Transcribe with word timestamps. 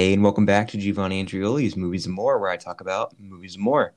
Hey, 0.00 0.14
and 0.14 0.22
welcome 0.22 0.46
back 0.46 0.68
to 0.68 0.78
Giovanni 0.78 1.22
Andrioli's 1.22 1.76
Movies 1.76 2.06
and 2.06 2.14
More, 2.14 2.38
where 2.38 2.48
I 2.48 2.56
talk 2.56 2.80
about 2.80 3.12
movies 3.20 3.56
and 3.56 3.62
more. 3.62 3.92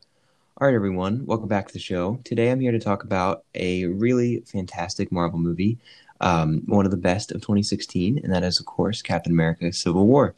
All 0.58 0.68
right, 0.68 0.74
everyone, 0.74 1.26
welcome 1.26 1.48
back 1.48 1.68
to 1.68 1.74
the 1.74 1.80
show. 1.80 2.20
Today 2.26 2.52
I'm 2.52 2.60
here 2.60 2.74
to 2.74 2.80
talk 2.80 3.06
about 3.06 3.46
a 3.56 3.86
really 3.86 4.42
fantastic 4.42 5.14
Marvel 5.14 5.40
movie, 5.40 5.78
um, 6.20 6.62
one 6.66 6.84
of 6.84 6.92
the 6.92 6.98
best 6.98 7.32
of 7.32 7.40
2016, 7.40 8.20
and 8.22 8.34
that 8.34 8.44
is, 8.44 8.60
of 8.60 8.66
course, 8.66 9.02
Captain 9.02 9.32
America 9.32 9.72
Civil 9.72 10.06
War. 10.06 10.36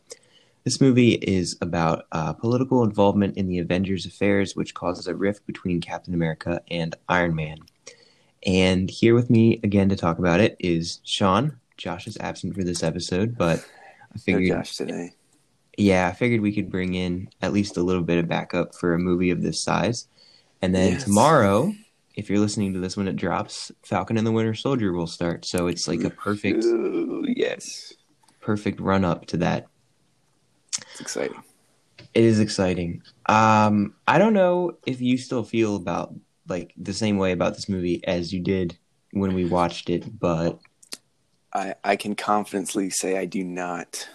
This 0.65 0.79
movie 0.79 1.13
is 1.13 1.57
about 1.61 2.05
uh, 2.11 2.33
political 2.33 2.83
involvement 2.83 3.35
in 3.35 3.47
the 3.47 3.57
Avengers' 3.57 4.05
affairs, 4.05 4.55
which 4.55 4.75
causes 4.75 5.07
a 5.07 5.15
rift 5.15 5.47
between 5.47 5.81
Captain 5.81 6.13
America 6.13 6.61
and 6.69 6.95
Iron 7.09 7.33
Man. 7.33 7.57
And 8.45 8.87
here 8.87 9.15
with 9.15 9.31
me 9.31 9.59
again 9.63 9.89
to 9.89 9.95
talk 9.95 10.19
about 10.19 10.41
it 10.41 10.57
is 10.59 10.99
Sean. 11.03 11.57
Josh 11.75 12.05
is 12.05 12.19
absent 12.19 12.53
for 12.53 12.63
this 12.63 12.83
episode, 12.83 13.35
but 13.35 13.67
I 14.11 14.17
No 14.17 14.21
figured 14.21 14.59
Josh 14.59 14.75
today. 14.75 15.14
Yeah, 15.77 16.07
I 16.07 16.13
figured 16.13 16.41
we 16.41 16.53
could 16.53 16.69
bring 16.69 16.93
in 16.93 17.29
at 17.41 17.53
least 17.53 17.77
a 17.77 17.83
little 17.83 18.01
bit 18.01 18.17
of 18.17 18.27
backup 18.27 18.75
for 18.75 18.93
a 18.93 18.99
movie 18.99 19.29
of 19.29 19.41
this 19.41 19.61
size. 19.61 20.07
And 20.61 20.73
then 20.73 20.93
Yes. 20.93 21.03
tomorrow, 21.03 21.73
if 22.15 22.29
you're 22.29 22.39
listening 22.39 22.73
to 22.73 22.79
this 22.79 22.95
when 22.95 23.07
it 23.07 23.15
drops, 23.15 23.71
Falcon 23.83 24.17
and 24.17 24.25
the 24.25 24.31
Winter 24.31 24.53
Soldier 24.53 24.93
will 24.93 25.07
start. 25.07 25.45
So 25.45 25.67
it's 25.67 25.87
like 25.87 26.03
a 26.03 26.09
perfect 26.09 26.65
yes. 27.27 27.93
perfect 28.39 28.79
run 28.79 29.03
up 29.03 29.25
to 29.27 29.37
that. 29.37 29.67
It's 30.91 31.01
exciting. 31.01 31.43
It 32.13 32.23
is 32.23 32.39
exciting. 32.39 33.01
Um 33.25 33.95
I 34.07 34.17
don't 34.17 34.33
know 34.33 34.77
if 34.85 35.01
you 35.01 35.17
still 35.17 35.43
feel 35.43 35.75
about 35.75 36.13
like 36.47 36.73
the 36.77 36.93
same 36.93 37.17
way 37.17 37.31
about 37.31 37.55
this 37.55 37.67
movie 37.67 38.05
as 38.05 38.31
you 38.31 38.39
did 38.39 38.77
when 39.11 39.33
we 39.33 39.45
watched 39.45 39.89
it, 39.89 40.19
but 40.19 40.59
I, 41.53 41.75
I 41.83 41.95
can 41.95 42.15
confidently 42.15 42.89
say 42.89 43.17
I 43.17 43.25
do 43.25 43.43
not. 43.43 44.07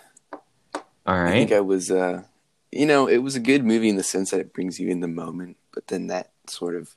All 1.11 1.27
I 1.27 1.31
think. 1.31 1.53
I 1.53 1.61
was, 1.61 1.91
uh, 1.91 2.23
you 2.71 2.87
know, 2.87 3.09
it 3.09 3.19
was 3.19 3.37
a 3.37 3.41
good 3.41 3.65
movie 3.65 3.89
in 3.89 3.97
the 3.97 4.03
sense 4.03 4.31
that 4.31 4.41
it 4.41 4.53
brings 4.53 4.79
you 4.79 4.89
in 4.89 5.01
the 5.01 5.09
moment, 5.09 5.57
but 5.73 5.89
then 5.89 6.07
that 6.09 6.31
sort 6.47 6.77
of 6.77 6.95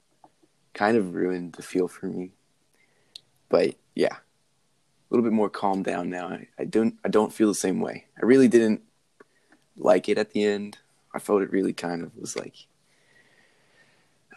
kind 0.73 0.97
of 0.97 1.13
ruined 1.13 1.53
the 1.53 1.63
feel 1.63 1.87
for 1.87 2.07
me. 2.07 2.31
But 3.49 3.75
yeah, 3.95 4.15
a 4.15 5.09
little 5.09 5.23
bit 5.23 5.33
more 5.33 5.49
calmed 5.49 5.85
down 5.85 6.09
now. 6.09 6.27
I, 6.27 6.47
I 6.59 6.65
don't 6.65 6.95
I 7.03 7.09
don't 7.09 7.33
feel 7.33 7.47
the 7.47 7.55
same 7.55 7.79
way. 7.79 8.05
I 8.21 8.25
really 8.25 8.47
didn't 8.47 8.81
like 9.77 10.09
it 10.09 10.17
at 10.17 10.31
the 10.31 10.43
end. 10.43 10.77
I 11.13 11.19
felt 11.19 11.41
it 11.41 11.51
really 11.51 11.73
kind 11.73 12.03
of 12.03 12.15
was 12.17 12.35
like 12.35 12.55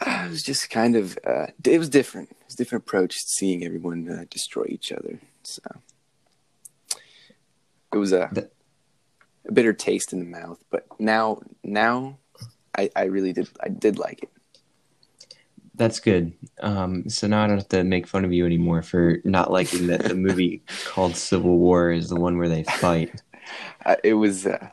uh, 0.00 0.24
it 0.26 0.30
was 0.30 0.42
just 0.42 0.70
kind 0.70 0.96
of 0.96 1.18
uh, 1.26 1.46
it 1.64 1.78
was 1.78 1.88
different. 1.88 2.30
It 2.30 2.44
was 2.46 2.54
a 2.54 2.58
different 2.58 2.84
approach 2.84 3.14
to 3.14 3.28
seeing 3.28 3.64
everyone 3.64 4.08
uh, 4.08 4.24
destroy 4.30 4.66
each 4.68 4.92
other. 4.92 5.18
So 5.42 5.62
it 7.92 7.98
was 7.98 8.12
a 8.12 8.48
a 9.48 9.52
bitter 9.52 9.72
taste 9.72 10.12
in 10.12 10.18
the 10.18 10.24
mouth. 10.24 10.62
But 10.70 10.86
now 10.98 11.40
now 11.64 12.18
I, 12.76 12.90
I 12.96 13.04
really 13.04 13.32
did 13.32 13.48
I 13.62 13.68
did 13.68 13.98
like 13.98 14.22
it. 14.22 14.30
That's 15.74 16.00
good. 16.00 16.32
Um, 16.60 17.08
so 17.10 17.26
now 17.26 17.44
I 17.44 17.46
don't 17.46 17.58
have 17.58 17.68
to 17.68 17.84
make 17.84 18.06
fun 18.06 18.24
of 18.24 18.32
you 18.32 18.46
anymore 18.46 18.80
for 18.82 19.18
not 19.24 19.50
liking 19.52 19.88
that 19.88 20.04
the 20.04 20.14
movie 20.14 20.62
called 20.86 21.16
Civil 21.16 21.58
War 21.58 21.90
is 21.90 22.08
the 22.08 22.16
one 22.18 22.38
where 22.38 22.48
they 22.48 22.62
fight. 22.64 23.22
Uh, 23.84 23.94
it 24.02 24.14
was 24.14 24.44
uh, 24.44 24.68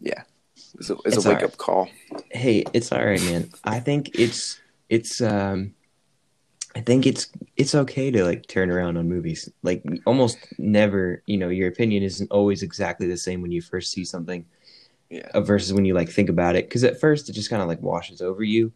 yeah, 0.00 0.22
it 0.56 0.78
was 0.78 0.90
a, 0.90 0.94
it 0.94 1.04
was 1.04 1.14
It's 1.14 1.24
a 1.24 1.28
wake 1.28 1.36
alright. 1.36 1.44
up 1.52 1.56
call. 1.58 1.88
Hey, 2.32 2.64
it's 2.72 2.90
all 2.90 3.04
right, 3.04 3.22
man. 3.22 3.48
I 3.62 3.78
think 3.78 4.10
it's 4.18 4.58
it's 4.88 5.20
um 5.20 5.74
I 6.74 6.80
think 6.80 7.06
it's 7.06 7.28
it's 7.56 7.74
okay 7.74 8.10
to 8.10 8.24
like 8.24 8.46
turn 8.48 8.70
around 8.70 8.96
on 8.96 9.08
movies. 9.08 9.48
Like 9.62 9.84
almost 10.06 10.38
never, 10.58 11.22
you 11.26 11.38
know, 11.38 11.48
your 11.48 11.68
opinion 11.68 12.02
isn't 12.02 12.30
always 12.32 12.62
exactly 12.62 13.06
the 13.06 13.16
same 13.16 13.42
when 13.42 13.52
you 13.52 13.62
first 13.62 13.92
see 13.92 14.04
something 14.04 14.46
Yeah, 15.10 15.32
uh, 15.34 15.40
versus 15.42 15.72
when 15.74 15.84
you 15.84 15.94
like 15.94 16.10
think 16.10 16.28
about 16.30 16.56
it 16.56 16.70
cuz 16.70 16.84
at 16.84 17.00
first 17.00 17.28
it 17.28 17.34
just 17.34 17.50
kind 17.50 17.62
of 17.62 17.68
like 17.68 17.82
washes 17.82 18.22
over 18.22 18.42
you 18.44 18.72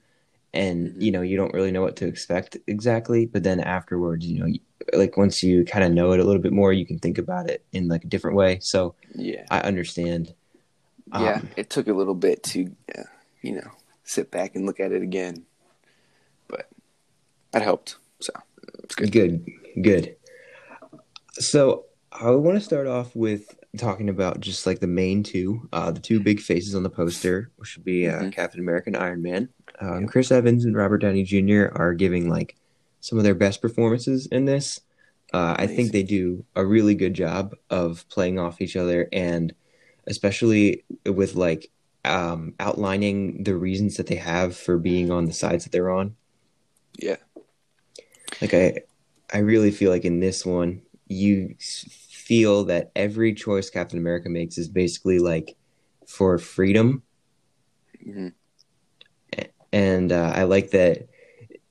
and 0.54 0.88
Mhm. 0.88 1.02
you 1.02 1.12
know, 1.12 1.22
you 1.22 1.36
don't 1.36 1.54
really 1.54 1.72
know 1.72 1.82
what 1.82 1.96
to 1.96 2.06
expect 2.08 2.58
exactly, 2.68 3.26
but 3.26 3.42
then 3.44 3.60
afterwards, 3.60 4.26
you 4.26 4.40
know, 4.40 4.52
like 4.94 5.16
once 5.16 5.42
you 5.42 5.64
kind 5.64 5.84
of 5.84 5.92
know 5.92 6.12
it 6.12 6.20
a 6.20 6.24
little 6.24 6.42
bit 6.42 6.52
more, 6.52 6.72
you 6.72 6.86
can 6.86 6.98
think 7.00 7.18
about 7.18 7.50
it 7.50 7.64
in 7.72 7.88
like 7.88 8.04
a 8.04 8.08
different 8.08 8.36
way. 8.36 8.60
So, 8.60 8.96
yeah, 9.14 9.48
I 9.50 9.60
understand. 9.60 10.34
yeah. 11.12 11.40
Um, 11.40 11.50
It 11.56 11.70
took 11.70 11.88
a 11.88 11.92
little 11.92 12.14
bit 12.14 12.42
to 12.54 12.74
uh, 12.96 13.02
you 13.42 13.52
know 13.56 13.70
sit 14.04 14.30
back 14.30 14.54
and 14.54 14.66
look 14.66 14.80
at 14.80 14.92
it 14.92 15.02
again, 15.02 15.44
that 17.52 17.62
helped. 17.62 17.96
So 18.20 18.32
it's 18.82 18.94
good. 18.94 19.10
Good, 19.12 19.46
good. 19.82 20.16
So 21.34 21.86
I 22.12 22.30
want 22.30 22.58
to 22.58 22.64
start 22.64 22.86
off 22.86 23.14
with 23.14 23.54
talking 23.76 24.08
about 24.08 24.40
just 24.40 24.66
like 24.66 24.80
the 24.80 24.86
main 24.86 25.22
two, 25.22 25.68
uh, 25.72 25.90
the 25.90 26.00
two 26.00 26.20
big 26.20 26.40
faces 26.40 26.74
on 26.74 26.82
the 26.82 26.90
poster, 26.90 27.50
which 27.56 27.76
would 27.76 27.84
be 27.84 28.08
uh, 28.08 28.22
Mhm. 28.22 28.32
Captain 28.32 28.60
America 28.60 28.88
and 28.88 28.96
Iron 28.96 29.22
Man. 29.22 29.48
Um, 29.80 30.02
Yep. 30.02 30.10
Chris 30.10 30.32
Evans 30.32 30.64
and 30.64 30.74
Robert 30.76 30.98
Downey 30.98 31.22
Jr. 31.22 31.66
are 31.74 31.94
giving 31.94 32.28
like 32.28 32.56
some 33.00 33.18
of 33.18 33.24
their 33.24 33.34
best 33.34 33.62
performances 33.62 34.26
in 34.26 34.46
this. 34.46 34.80
Uh, 35.32 35.54
I 35.58 35.66
think 35.66 35.92
they 35.92 36.02
do 36.02 36.44
a 36.56 36.64
really 36.64 36.94
good 36.94 37.12
job 37.14 37.54
of 37.68 38.08
playing 38.08 38.38
off 38.38 38.62
each 38.62 38.76
other, 38.76 39.08
and 39.12 39.54
especially 40.06 40.84
with 41.04 41.34
like 41.34 41.70
um, 42.06 42.54
outlining 42.58 43.44
the 43.44 43.54
reasons 43.54 43.98
that 43.98 44.06
they 44.06 44.14
have 44.16 44.56
for 44.56 44.78
being 44.78 45.10
on 45.10 45.26
the 45.26 45.32
sides 45.34 45.64
that 45.64 45.70
they're 45.72 45.90
on 45.90 46.16
Yeah, 46.96 47.16
like 48.40 48.54
i 48.54 48.74
i 49.32 49.38
really 49.38 49.70
feel 49.70 49.90
like 49.90 50.04
in 50.04 50.20
this 50.20 50.44
one 50.44 50.80
you 51.08 51.54
feel 51.58 52.64
that 52.64 52.90
every 52.94 53.32
choice 53.32 53.70
captain 53.70 53.98
america 53.98 54.28
makes 54.28 54.58
is 54.58 54.68
basically 54.68 55.18
like 55.18 55.56
for 56.06 56.38
freedom. 56.38 57.02
Hmm 58.02 58.28
and 59.72 60.12
uh, 60.12 60.32
i 60.34 60.44
like 60.44 60.70
that 60.70 61.06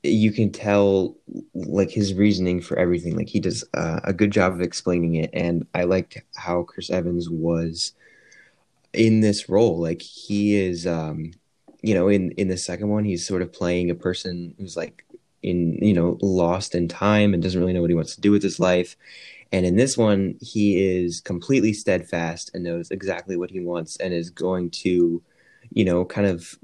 you 0.02 0.30
can 0.32 0.52
tell 0.52 1.16
like 1.54 1.90
his 1.90 2.14
reasoning 2.14 2.60
for 2.60 2.78
everything. 2.78 3.16
Like 3.16 3.28
he 3.28 3.40
does 3.40 3.64
uh, 3.74 3.98
a 4.04 4.12
good 4.12 4.30
job 4.30 4.52
of 4.52 4.60
explaining 4.60 5.16
it 5.16 5.30
and 5.32 5.66
i 5.74 5.84
liked 5.84 6.18
how 6.36 6.62
chris 6.62 6.88
evans 6.88 7.28
was 7.28 7.92
in 8.92 9.20
this 9.20 9.48
role. 9.48 9.80
Like 9.80 10.00
he 10.02 10.56
is 10.56 10.86
um 10.86 11.32
you 11.82 11.94
know 11.94 12.08
in 12.08 12.32
in 12.32 12.48
the 12.48 12.56
second 12.56 12.88
one 12.88 13.04
he's 13.04 13.26
sort 13.26 13.42
of 13.42 13.52
playing 13.52 13.90
a 13.90 13.94
person 13.94 14.54
who's 14.58 14.76
like 14.76 15.04
in 15.42 15.78
you 15.80 15.94
know 15.94 16.18
lost 16.20 16.74
in 16.74 16.88
time 16.88 17.32
and 17.32 17.42
doesn't 17.42 17.60
really 17.60 17.72
know 17.72 17.80
what 17.80 17.90
he 17.90 17.94
wants 17.96 18.14
to 18.14 18.20
do 18.20 18.30
with 18.32 18.42
his 18.42 18.58
life 18.58 18.96
and 19.52 19.64
in 19.64 19.76
this 19.76 19.96
one 19.96 20.34
he 20.40 20.78
is 20.84 21.20
completely 21.20 21.72
steadfast 21.72 22.50
and 22.54 22.64
knows 22.64 22.90
exactly 22.90 23.36
what 23.36 23.50
he 23.50 23.60
wants 23.60 23.96
and 23.98 24.12
is 24.12 24.30
going 24.30 24.68
to 24.70 25.22
you 25.72 25.84
know 25.84 26.04
kind 26.04 26.26
of 26.26 26.58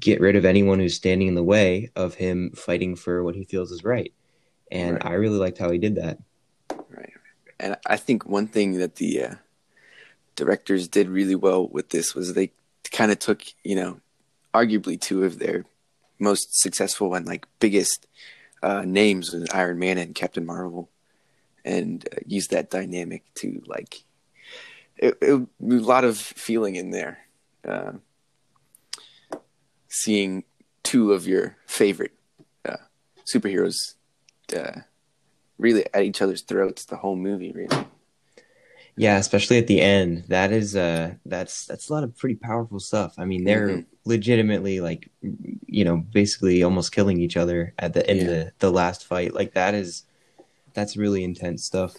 get 0.00 0.20
rid 0.20 0.34
of 0.36 0.44
anyone 0.44 0.78
who's 0.80 0.94
standing 0.96 1.28
in 1.28 1.34
the 1.34 1.42
way 1.44 1.90
of 1.94 2.14
him 2.14 2.50
fighting 2.56 2.96
for 2.96 3.22
what 3.22 3.34
he 3.36 3.44
feels 3.44 3.70
is 3.70 3.84
right 3.84 4.12
and 4.72 4.94
Right. 4.94 5.06
i 5.06 5.12
really 5.12 5.38
liked 5.38 5.58
how 5.58 5.70
he 5.70 5.78
did 5.78 5.94
that 5.96 6.18
right. 6.90 7.12
And 7.58 7.76
I 7.86 7.96
think 7.96 8.26
one 8.26 8.48
thing 8.48 8.78
that 8.78 8.96
the 8.96 9.22
uh, 9.22 9.34
directors 10.34 10.88
did 10.88 11.08
really 11.08 11.34
well 11.34 11.66
with 11.66 11.88
this 11.88 12.14
was 12.14 12.34
they 12.34 12.50
kind 12.92 13.10
of 13.10 13.18
took 13.18 13.42
you 13.64 13.74
know 13.74 14.00
arguably 14.52 15.00
two 15.00 15.24
of 15.24 15.38
their 15.38 15.64
most 16.18 16.60
successful 16.60 17.14
and 17.14 17.26
like 17.26 17.46
biggest 17.60 18.06
uh, 18.62 18.82
names 18.82 19.32
was 19.32 19.48
Iron 19.52 19.78
Man 19.78 19.98
and 19.98 20.14
Captain 20.14 20.44
Marvel, 20.44 20.88
and 21.64 22.06
uh, 22.12 22.20
used 22.26 22.50
that 22.50 22.70
dynamic 22.70 23.22
to 23.36 23.62
like 23.66 24.02
it, 24.96 25.16
it, 25.20 25.32
a 25.34 25.46
lot 25.60 26.04
of 26.04 26.18
feeling 26.18 26.76
in 26.76 26.90
there. 26.90 27.18
Uh, 27.66 27.92
seeing 29.88 30.44
two 30.82 31.12
of 31.12 31.26
your 31.26 31.56
favorite 31.66 32.12
uh, 32.64 32.76
superheroes 33.24 33.94
uh, 34.56 34.80
really 35.58 35.84
at 35.94 36.02
each 36.02 36.20
other's 36.22 36.42
throats 36.42 36.84
the 36.84 36.96
whole 36.96 37.16
movie, 37.16 37.52
really. 37.52 37.86
Yeah 38.96 39.16
especially 39.18 39.58
at 39.58 39.66
the 39.66 39.80
end. 39.80 40.24
That 40.28 40.52
is 40.52 40.74
uh 40.76 41.14
that's 41.24 41.66
that's 41.66 41.88
a 41.88 41.92
lot 41.92 42.04
of 42.04 42.16
pretty 42.16 42.36
powerful 42.36 42.80
stuff. 42.80 43.14
I 43.18 43.24
mean 43.24 43.44
they're 43.44 43.68
Mhm. 43.68 43.86
legitimately 44.04 44.80
like 44.80 45.10
you 45.66 45.84
know 45.84 45.96
basically 45.98 46.62
almost 46.62 46.92
killing 46.92 47.18
each 47.20 47.36
other 47.36 47.74
at 47.78 47.92
the 47.92 48.08
end 48.08 48.20
of 48.20 48.26
the 48.28 48.52
the 48.60 48.70
last 48.70 49.04
fight. 49.04 49.34
Like 49.34 49.54
that 49.54 49.74
is 49.74 50.04
that's 50.74 50.96
really 50.96 51.24
intense 51.24 51.64
stuff. 51.64 51.94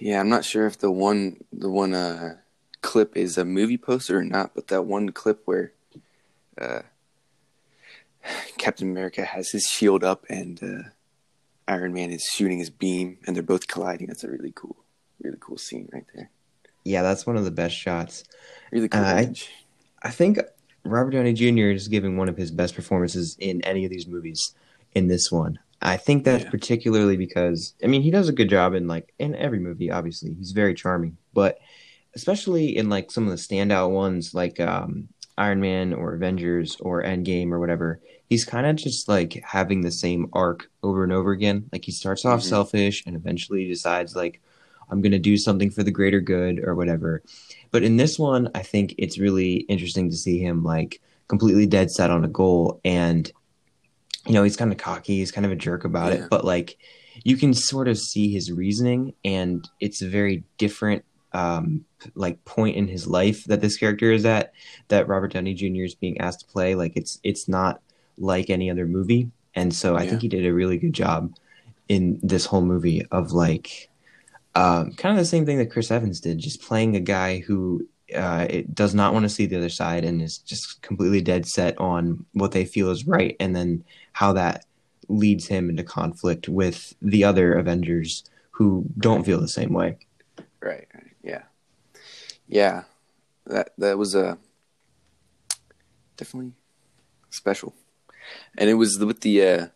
Yeah, 0.00 0.20
I'm 0.20 0.28
not 0.28 0.44
sure 0.44 0.66
if 0.66 0.78
the 0.78 0.90
one 0.90 1.38
the 1.52 1.70
one 1.70 1.94
uh, 1.94 2.36
clip 2.82 3.16
is 3.16 3.38
a 3.38 3.44
movie 3.44 3.78
poster 3.78 4.18
or 4.18 4.24
not, 4.24 4.54
but 4.54 4.68
that 4.68 4.82
one 4.82 5.10
clip 5.10 5.42
where 5.44 5.72
uh, 6.60 6.82
Captain 8.58 8.90
America 8.90 9.24
has 9.24 9.50
his 9.50 9.64
shield 9.64 10.04
up 10.04 10.24
and 10.28 10.62
uh, 10.62 10.88
Iron 11.66 11.92
Man 11.92 12.10
is 12.10 12.24
shooting 12.24 12.58
his 12.58 12.70
beam, 12.70 13.18
and 13.26 13.34
they're 13.34 13.42
both 13.42 13.66
colliding. 13.68 14.06
That's 14.08 14.24
a 14.24 14.30
really 14.30 14.52
cool, 14.54 14.76
really 15.28 15.38
cool 15.40 15.58
scene 15.58 15.88
right 15.92 16.06
there. 16.14 16.30
yeah 16.84 17.02
that's 17.02 17.26
one 17.26 17.36
of 17.36 17.44
the 17.44 17.50
best 17.50 17.76
shots 17.76 18.24
Really 18.72 18.88
cool 18.88 19.00
Uh, 19.00 19.04
I- 19.04 19.34
I 20.02 20.10
think 20.10 20.38
Robert 20.84 21.10
Downey 21.10 21.32
Jr. 21.32 21.70
is 21.70 21.88
giving 21.88 22.16
one 22.16 22.28
of 22.28 22.36
his 22.36 22.50
best 22.50 22.74
performances 22.74 23.36
in 23.40 23.60
any 23.62 23.84
of 23.84 23.90
these 23.90 24.06
movies 24.06 24.54
in 24.94 25.08
this 25.08 25.30
one. 25.32 25.58
I 25.82 25.96
think 25.96 26.24
that's 26.24 26.44
Yeah. 26.44 26.50
particularly 26.50 27.16
because 27.16 27.74
I 27.82 27.88
mean 27.88 28.02
he 28.02 28.10
does 28.10 28.28
a 28.28 28.32
good 28.32 28.48
job 28.48 28.74
in 28.74 28.86
like 28.88 29.12
in 29.18 29.34
every 29.34 29.58
movie 29.58 29.90
obviously. 29.90 30.34
He's 30.34 30.52
very 30.52 30.74
charming, 30.74 31.16
but 31.34 31.58
especially 32.14 32.76
in 32.76 32.88
like 32.88 33.10
some 33.10 33.24
of 33.24 33.30
the 33.30 33.36
standout 33.36 33.90
ones 33.90 34.34
like 34.34 34.60
um, 34.60 35.08
Iron 35.36 35.60
Man 35.60 35.92
or 35.92 36.14
Avengers 36.14 36.76
or 36.80 37.02
Endgame 37.02 37.50
or 37.52 37.58
whatever, 37.60 38.00
he's 38.28 38.44
kind 38.44 38.66
of 38.66 38.76
just 38.76 39.08
like 39.08 39.32
having 39.44 39.80
the 39.82 39.90
same 39.90 40.28
arc 40.32 40.70
over 40.82 41.04
and 41.04 41.12
over 41.12 41.32
again. 41.32 41.68
Like 41.72 41.84
he 41.84 41.92
starts 41.92 42.24
off 42.24 42.40
Mhm. 42.40 42.44
selfish 42.44 43.04
and 43.06 43.14
eventually 43.16 43.66
decides 43.68 44.14
like 44.16 44.40
I'm 44.90 45.00
going 45.00 45.12
to 45.12 45.18
do 45.18 45.36
something 45.36 45.70
for 45.70 45.82
the 45.82 45.90
greater 45.90 46.20
good 46.20 46.60
or 46.64 46.74
whatever. 46.74 47.22
But 47.70 47.82
in 47.82 47.96
this 47.96 48.18
one, 48.18 48.50
I 48.54 48.62
think 48.62 48.94
it's 48.98 49.18
really 49.18 49.56
interesting 49.68 50.10
to 50.10 50.16
see 50.16 50.38
him 50.38 50.64
like 50.64 51.00
completely 51.28 51.66
dead 51.66 51.90
set 51.90 52.10
on 52.10 52.24
a 52.24 52.28
goal 52.28 52.80
and 52.84 53.30
you 54.26 54.34
know, 54.34 54.42
he's 54.42 54.56
kind 54.56 54.72
of 54.72 54.78
cocky, 54.78 55.16
he's 55.16 55.30
kind 55.32 55.46
of 55.46 55.52
a 55.52 55.56
jerk 55.56 55.84
about 55.84 56.12
Yeah. 56.12 56.24
it, 56.24 56.30
but 56.30 56.44
like 56.44 56.76
you 57.24 57.36
can 57.36 57.54
sort 57.54 57.88
of 57.88 57.98
see 57.98 58.30
his 58.32 58.52
reasoning 58.52 59.14
and 59.24 59.68
it's 59.80 60.02
a 60.02 60.08
very 60.08 60.44
different 60.58 61.04
um 61.32 61.84
like 62.14 62.42
point 62.46 62.76
in 62.76 62.88
his 62.88 63.06
life 63.06 63.44
that 63.44 63.60
this 63.60 63.76
character 63.76 64.10
is 64.12 64.24
at 64.24 64.52
that 64.88 65.08
Robert 65.08 65.32
Downey 65.32 65.52
Jr. 65.52 65.82
is 65.84 65.94
being 65.94 66.18
asked 66.20 66.40
to 66.40 66.46
play 66.46 66.74
like 66.74 66.92
it's 66.96 67.20
it's 67.22 67.48
not 67.48 67.80
like 68.16 68.48
any 68.48 68.70
other 68.70 68.86
movie 68.86 69.30
and 69.54 69.74
so 69.74 69.94
I 69.96 70.04
Yeah. 70.04 70.10
think 70.10 70.22
he 70.22 70.28
did 70.28 70.46
a 70.46 70.54
really 70.54 70.78
good 70.78 70.94
job 70.94 71.34
in 71.88 72.18
this 72.22 72.46
whole 72.46 72.62
movie 72.62 73.04
of 73.10 73.32
like 73.32 73.90
um 74.54 74.92
kind 74.94 75.12
of 75.12 75.18
the 75.18 75.28
same 75.28 75.46
thing 75.46 75.58
that 75.58 75.70
Chris 75.70 75.90
Evans 75.90 76.20
did 76.20 76.38
just 76.38 76.62
playing 76.62 76.96
a 76.96 77.00
guy 77.00 77.38
who 77.38 77.86
uh, 78.14 78.46
it 78.48 78.74
does 78.74 78.94
not 78.94 79.12
want 79.12 79.24
to 79.24 79.28
see 79.28 79.44
the 79.44 79.56
other 79.56 79.68
side 79.68 80.04
and 80.04 80.22
is 80.22 80.38
just 80.38 80.80
completely 80.80 81.20
dead 81.20 81.46
set 81.46 81.76
on 81.78 82.24
what 82.32 82.52
they 82.52 82.64
feel 82.64 82.90
is 82.90 83.06
right 83.06 83.36
and 83.38 83.54
then 83.54 83.84
how 84.12 84.32
that 84.32 84.64
leads 85.08 85.46
him 85.46 85.70
into 85.70 85.82
conflict 85.82 86.48
with 86.48 86.94
the 87.00 87.24
other 87.24 87.54
Avengers 87.54 88.24
who 88.50 88.84
don't 88.98 89.24
feel 89.24 89.40
the 89.40 89.48
same 89.48 89.72
way. 89.72 89.98
Right. 90.60 90.86
Yeah. 91.22 91.42
Yeah. 92.46 92.84
That 93.46 93.70
that 93.78 93.96
was 93.96 94.14
uh, 94.14 94.36
definitely 96.16 96.52
special. 97.30 97.74
And 98.58 98.68
it 98.68 98.74
was 98.74 98.98
with 98.98 99.20
the 99.20 99.46
uh, 99.46 99.66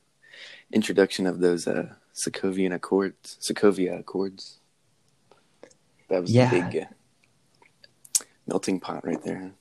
introduction 0.73 1.27
of 1.27 1.41
those 1.41 1.67
uh, 1.67 1.95
Sokovian 2.15 2.75
Accords, 2.75 3.39
Sokovia 3.41 4.01
Accords. 4.01 4.59
That 6.13 6.21
was 6.23 6.31
Yeah. 6.31 6.51
the 6.51 6.61
big 6.61 6.83
uh, 6.83 8.25
melting 8.47 8.81
pot 8.81 9.05
right 9.07 9.23
there. 9.25 9.53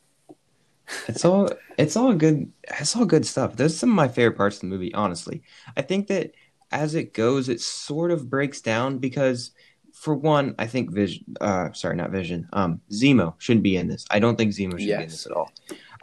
It's 1.07 1.23
all 1.23 1.47
it's 1.77 1.95
all 1.95 2.13
good 2.13 2.51
it's 2.79 2.95
all 2.95 3.05
good 3.05 3.25
stuff. 3.25 3.55
Those 3.55 3.73
are 3.73 3.77
some 3.77 3.89
of 3.91 3.95
my 3.95 4.09
favorite 4.09 4.35
parts 4.35 4.57
of 4.57 4.61
the 4.61 4.67
movie, 4.67 4.93
honestly. 4.93 5.41
I 5.77 5.81
think 5.81 6.07
that 6.07 6.33
as 6.71 6.93
it 6.95 7.13
goes, 7.13 7.47
it 7.47 7.61
sort 7.61 8.11
of 8.11 8.29
breaks 8.29 8.59
down 8.61 8.97
because 8.97 9.51
for 9.93 10.13
one, 10.15 10.55
I 10.59 10.67
think 10.67 10.91
Vision 10.91 11.23
uh 11.39 11.71
sorry, 11.71 11.95
not 11.95 12.11
Vision. 12.11 12.49
Um 12.51 12.81
Zemo 12.91 13.35
shouldn't 13.37 13.63
be 13.63 13.77
in 13.77 13.87
this. 13.87 14.05
I 14.11 14.19
don't 14.19 14.35
think 14.37 14.51
Zemo 14.51 14.71
should 14.71 14.87
be 14.87 14.91
in 14.91 15.01
this 15.07 15.25
at 15.25 15.31
all. 15.31 15.51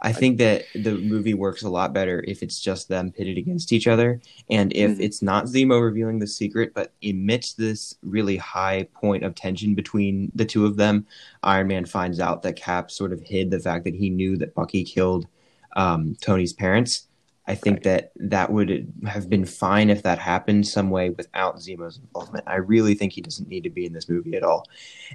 I 0.01 0.13
think 0.13 0.37
that 0.37 0.63
the 0.73 0.95
movie 0.97 1.33
works 1.33 1.63
a 1.63 1.69
lot 1.69 1.93
better 1.93 2.23
if 2.27 2.41
it's 2.41 2.59
just 2.59 2.87
them 2.87 3.11
pitted 3.11 3.37
against 3.37 3.73
each 3.73 3.87
other 3.87 4.21
and 4.49 4.71
if 4.73 4.91
Mhm. 4.97 4.99
it's 5.01 5.21
not 5.21 5.45
Zemo 5.45 5.81
revealing 5.81 6.19
the 6.19 6.27
secret 6.27 6.73
but 6.73 6.93
amidst 7.03 7.57
this 7.57 7.95
really 8.01 8.37
high 8.37 8.87
point 8.93 9.23
of 9.23 9.35
tension 9.35 9.75
between 9.75 10.31
the 10.35 10.45
two 10.45 10.65
of 10.65 10.77
them 10.77 11.05
Iron 11.43 11.67
Man 11.67 11.85
finds 11.85 12.19
out 12.19 12.43
that 12.43 12.55
Cap 12.55 12.91
sort 12.91 13.11
of 13.13 13.21
hid 13.21 13.51
the 13.51 13.59
fact 13.59 13.83
that 13.85 13.95
he 13.95 14.09
knew 14.09 14.37
that 14.37 14.55
Bucky 14.55 14.83
killed 14.83 15.27
um, 15.75 16.15
Tony's 16.21 16.53
parents. 16.53 17.05
I 17.47 17.55
think 17.55 17.77
Right. 17.77 17.83
that 17.83 18.11
that 18.29 18.51
would 18.51 18.91
have 19.07 19.27
been 19.29 19.43
fine 19.45 19.89
if 19.89 20.03
that 20.03 20.19
happened 20.19 20.67
some 20.67 20.89
way 20.91 21.09
without 21.09 21.57
Zemo's 21.57 21.97
involvement. 21.97 22.43
I 22.47 22.57
really 22.57 22.93
think 22.93 23.11
he 23.13 23.21
doesn't 23.21 23.47
need 23.49 23.63
to 23.63 23.69
be 23.71 23.85
in 23.85 23.93
this 23.93 24.07
movie 24.07 24.35
at 24.35 24.43
all. 24.43 24.67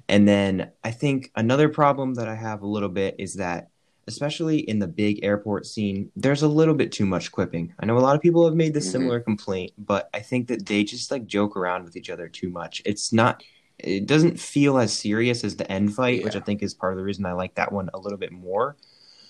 And 0.08 0.26
then 0.26 0.70
I 0.82 0.90
think 0.90 1.30
another 1.36 1.68
problem 1.68 2.14
that 2.14 2.28
I 2.28 2.34
have 2.34 2.62
a 2.62 2.66
little 2.66 2.88
bit 2.88 3.14
is 3.18 3.34
that, 3.34 3.68
especially 4.06 4.58
in 4.58 4.78
the 4.78 4.86
big 4.86 5.24
airport 5.24 5.66
scene, 5.66 6.10
there's 6.16 6.42
a 6.42 6.48
little 6.48 6.74
bit 6.74 6.92
too 6.92 7.06
much 7.06 7.32
quipping. 7.32 7.72
I 7.80 7.86
know 7.86 7.96
a 7.96 8.00
lot 8.00 8.16
of 8.16 8.22
people 8.22 8.44
have 8.44 8.54
made 8.56 8.74
this 8.74 8.88
Mhm. 8.88 8.92
similar 8.92 9.20
complaint, 9.20 9.72
but 9.78 10.10
I 10.14 10.20
think 10.20 10.48
that 10.48 10.66
they 10.66 10.84
just 10.84 11.10
like 11.10 11.26
joke 11.26 11.56
around 11.56 11.84
with 11.84 11.96
each 11.96 12.10
other 12.10 12.28
too 12.28 12.50
much. 12.50 12.82
It's 12.84 13.12
not 13.12 13.42
it 13.80 14.06
doesn't 14.06 14.38
feel 14.38 14.78
as 14.78 14.92
serious 14.92 15.42
as 15.42 15.56
the 15.56 15.70
end 15.70 15.92
fight, 15.94 16.22
which 16.22 16.36
I 16.36 16.40
think 16.40 16.62
is 16.62 16.72
part 16.72 16.92
of 16.92 16.96
the 16.96 17.02
reason 17.04 17.26
I 17.26 17.32
like 17.32 17.56
that 17.56 17.72
one 17.72 17.90
a 17.92 17.98
little 17.98 18.16
bit 18.16 18.30
more. 18.30 18.76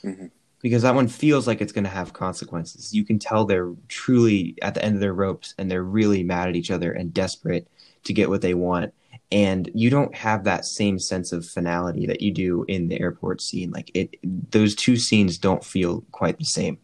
Mhm. 0.05 0.31
Because 0.61 0.83
that 0.83 0.95
one 0.95 1.09
feels 1.09 1.47
like 1.47 1.63
it's 1.63 1.73
going 1.73 1.85
to 1.85 1.91
have 1.91 2.13
consequences. 2.13 2.93
You 2.93 3.05
can 3.05 3.19
tell 3.19 3.47
they're 3.47 3.73
truly 3.89 4.55
at 4.61 4.75
the 4.75 4.85
end 4.85 4.97
of 4.97 5.01
their 5.01 5.15
ropes 5.15 5.55
and 5.57 5.71
they're 5.71 5.83
really 5.83 6.23
mad 6.23 6.51
at 6.51 6.57
each 6.57 6.71
other 6.71 6.93
and 6.93 7.13
desperate 7.13 7.67
to 8.05 8.13
get 8.13 8.29
what 8.29 8.43
they 8.43 8.53
want. 8.53 8.93
And 9.35 9.69
you 9.75 9.91
don't 9.91 10.15
have 10.15 10.45
that 10.45 10.65
same 10.65 11.01
sense 11.01 11.33
of 11.33 11.45
finality 11.45 12.07
that 12.07 12.23
you 12.23 12.33
do 12.33 12.65
in 12.69 12.87
the 12.87 13.01
airport 13.01 13.43
scene. 13.43 13.73
Like 13.73 13.91
it, 13.93 14.15
those 14.23 14.77
two 14.77 14.97
scenes 14.97 15.39
don't 15.39 15.65
feel 15.65 16.05
quite 16.13 16.39
the 16.39 16.45
same. 16.45 16.79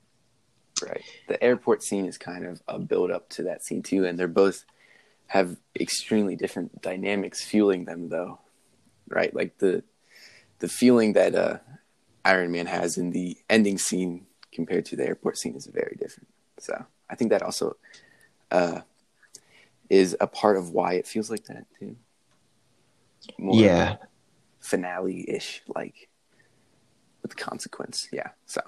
Right. 0.83 1.05
The 1.29 1.41
airport 1.41 1.85
scene 1.85 2.07
is 2.07 2.19
kind 2.19 2.45
of 2.45 2.61
a 2.67 2.81
build 2.81 3.13
up 3.13 3.29
to 3.31 3.45
that 3.45 3.63
scene 3.63 3.85
too, 3.85 4.05
and 4.05 4.19
they're 4.19 4.27
both 4.27 4.65
have 5.29 5.59
extremely 5.79 6.35
different 6.35 6.83
dynamics 6.83 7.45
fueling 7.45 7.85
them 7.85 8.09
though. 8.09 8.41
Right? 9.09 9.33
Like 9.33 9.59
the 9.59 9.85
the 10.59 10.69
feeling 10.69 11.13
that 11.13 11.37
uh 11.37 11.59
Iron 12.25 12.51
Man 12.51 12.67
has 12.67 12.99
in 12.99 13.13
the 13.13 13.39
ending 13.49 13.79
scene 13.79 14.27
compared 14.51 14.87
to 14.87 14.97
the 14.97 15.07
airport 15.07 15.39
scene 15.39 15.55
is 15.55 15.67
very 15.67 15.97
different. 16.01 16.29
So 16.59 16.85
I 17.09 17.15
think 17.15 17.31
that 17.31 17.43
also 17.43 17.77
uh 18.51 18.81
is 19.89 20.17
a 20.21 20.27
part 20.27 20.57
of 20.57 20.71
why 20.71 20.95
it 20.95 21.07
feels 21.07 21.31
like 21.31 21.45
that 21.45 21.67
too. 21.79 21.95
More 23.39 23.57
Yeah. 23.61 23.97
finale 24.61 25.25
ish, 25.29 25.63
like 25.75 26.09
with 27.23 27.37
consequence. 27.37 28.09
Yeah. 28.13 28.31
So 28.47 28.61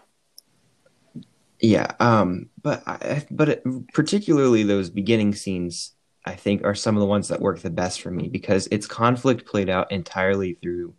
Yeah, 1.60 1.92
um, 2.00 2.50
but 2.60 2.82
I, 2.86 3.24
but 3.30 3.48
it, 3.48 3.64
particularly 3.94 4.64
those 4.64 4.90
beginning 4.90 5.34
scenes, 5.34 5.94
I 6.24 6.34
think, 6.34 6.64
are 6.64 6.74
some 6.74 6.96
of 6.96 7.00
the 7.00 7.06
ones 7.06 7.28
that 7.28 7.40
work 7.40 7.60
the 7.60 7.70
best 7.70 8.00
for 8.02 8.10
me 8.10 8.28
because 8.28 8.66
it's 8.72 8.86
conflict 8.86 9.46
played 9.46 9.68
out 9.68 9.92
entirely 9.92 10.54
through 10.54 10.94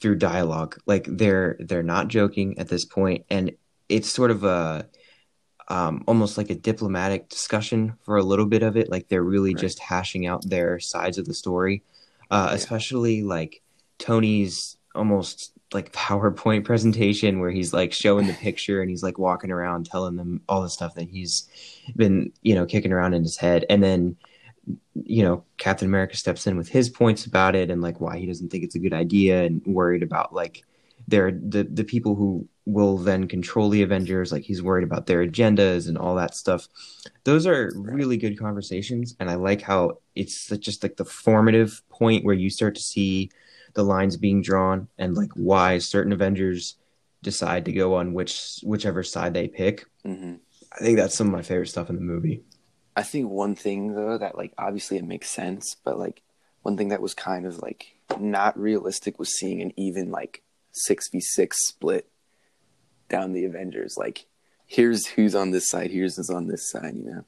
through 0.00 0.16
dialogue. 0.16 0.78
Like 0.86 1.06
they're 1.08 1.56
they're 1.60 1.82
not 1.84 2.08
joking 2.08 2.58
at 2.58 2.68
this 2.68 2.84
point, 2.84 3.26
and 3.30 3.52
it's 3.88 4.12
sort 4.12 4.30
of 4.32 4.44
a 4.44 4.88
um, 5.68 6.04
almost 6.06 6.38
like 6.38 6.50
a 6.50 6.54
diplomatic 6.54 7.28
discussion 7.28 7.94
for 8.04 8.16
a 8.16 8.22
little 8.24 8.46
bit 8.46 8.62
of 8.62 8.76
it. 8.76 8.90
Like 8.90 9.08
they're 9.08 9.22
really 9.22 9.54
Right. 9.54 9.56
just 9.56 9.80
hashing 9.80 10.26
out 10.26 10.48
their 10.48 10.80
sides 10.80 11.18
of 11.18 11.26
the 11.26 11.34
story, 11.34 11.82
uh, 12.30 12.48
Yeah. 12.50 12.54
especially 12.54 13.22
like 13.22 13.62
Tony's 13.98 14.76
almost 14.94 15.52
like 15.72 15.92
PowerPoint 16.06 16.64
presentation 16.64 17.40
where 17.40 17.50
he's 17.50 17.72
like 17.72 17.92
showing 17.92 18.26
the 18.26 18.32
picture 18.48 18.80
and 18.80 18.90
he's 18.90 19.02
like 19.02 19.18
walking 19.18 19.50
around 19.50 19.86
telling 19.86 20.16
them 20.16 20.40
all 20.48 20.62
the 20.62 20.70
stuff 20.70 20.94
that 20.94 21.08
he's 21.08 21.48
been, 21.96 22.32
you 22.42 22.54
know, 22.54 22.66
kicking 22.66 22.92
around 22.92 23.14
in 23.14 23.22
his 23.22 23.36
head. 23.36 23.64
And 23.68 23.82
then, 23.82 24.16
you 24.94 25.22
know, 25.22 25.44
Captain 25.58 25.86
America 25.86 26.16
steps 26.16 26.46
in 26.46 26.56
with 26.56 26.68
his 26.68 26.88
points 26.88 27.26
about 27.26 27.54
it 27.54 27.70
and 27.70 27.82
like 27.82 28.00
why 28.00 28.18
he 28.18 28.26
doesn't 28.26 28.50
think 28.50 28.64
it's 28.64 28.74
a 28.74 28.80
good 28.80 28.92
idea 28.92 29.44
and 29.44 29.62
worried 29.66 30.02
about 30.02 30.32
like 30.34 30.64
there 31.08 31.30
the 31.30 31.64
the 31.64 31.84
people 31.84 32.14
who 32.16 32.48
will 32.66 32.98
then 32.98 33.28
control 33.28 33.70
the 33.70 33.82
Avengers, 33.82 34.32
like 34.32 34.42
he's 34.42 34.62
worried 34.62 34.84
about 34.84 35.06
their 35.06 35.24
agendas 35.24 35.88
and 35.88 35.96
all 35.96 36.16
that 36.16 36.34
stuff. 36.34 36.68
Those 37.24 37.46
are 37.46 37.70
really 37.76 38.16
good 38.16 38.38
conversations 38.38 39.14
and 39.20 39.30
I 39.30 39.36
like 39.36 39.62
how 39.62 39.98
it's 40.14 40.48
just 40.58 40.82
like 40.82 40.96
the 40.96 41.04
formative 41.04 41.80
point 41.88 42.24
where 42.24 42.34
you 42.34 42.50
start 42.50 42.74
to 42.74 42.80
see 42.82 43.30
the 43.74 43.84
lines 43.84 44.16
being 44.16 44.42
drawn 44.42 44.88
and 44.98 45.14
like 45.14 45.30
why 45.34 45.78
certain 45.78 46.12
Avengers 46.12 46.76
decide 47.22 47.64
to 47.66 47.72
go 47.72 47.94
on 47.94 48.14
which 48.14 48.58
whichever 48.64 49.02
side 49.02 49.32
they 49.32 49.48
pick. 49.48 49.86
mhm. 50.04 50.40
I 50.72 50.78
think 50.84 50.98
that's 50.98 51.14
some 51.14 51.28
of 51.28 51.32
my 51.32 51.42
favorite 51.42 51.68
stuff 51.68 51.88
in 51.88 51.96
the 51.96 52.02
movie. 52.02 52.42
I 52.96 53.02
think 53.02 53.30
one 53.30 53.54
thing 53.54 53.94
though 53.94 54.18
that 54.18 54.36
like 54.36 54.52
obviously 54.58 54.96
it 54.96 55.04
makes 55.04 55.30
sense, 55.30 55.76
but 55.84 55.98
like 55.98 56.22
one 56.62 56.76
thing 56.76 56.88
that 56.88 57.00
was 57.00 57.14
kind 57.14 57.46
of 57.46 57.62
like 57.62 57.96
not 58.18 58.58
realistic 58.58 59.18
was 59.18 59.38
seeing 59.38 59.62
an 59.62 59.72
even 59.76 60.10
like 60.10 60.42
six 60.72 61.08
v 61.10 61.20
six 61.20 61.58
split 61.68 62.08
down 63.08 63.32
the 63.32 63.44
Avengers. 63.44 63.96
Like 63.96 64.26
here's 64.66 65.06
who's 65.06 65.34
on 65.34 65.50
this 65.50 65.68
side, 65.68 65.90
here's 65.90 66.16
who's 66.16 66.30
on 66.30 66.46
this 66.48 66.68
side. 66.70 66.94
You 66.96 67.04
know, 67.04 67.24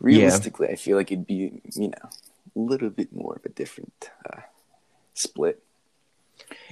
realistically, 0.00 0.68
I 0.68 0.76
feel 0.76 0.96
like 0.96 1.10
it'd 1.12 1.26
be 1.26 1.60
you 1.74 1.88
know 1.88 2.08
a 2.56 2.58
little 2.58 2.90
bit 2.90 3.12
more 3.14 3.36
of 3.36 3.44
a 3.44 3.48
different 3.50 4.10
uh, 4.30 4.40
split. 5.14 5.62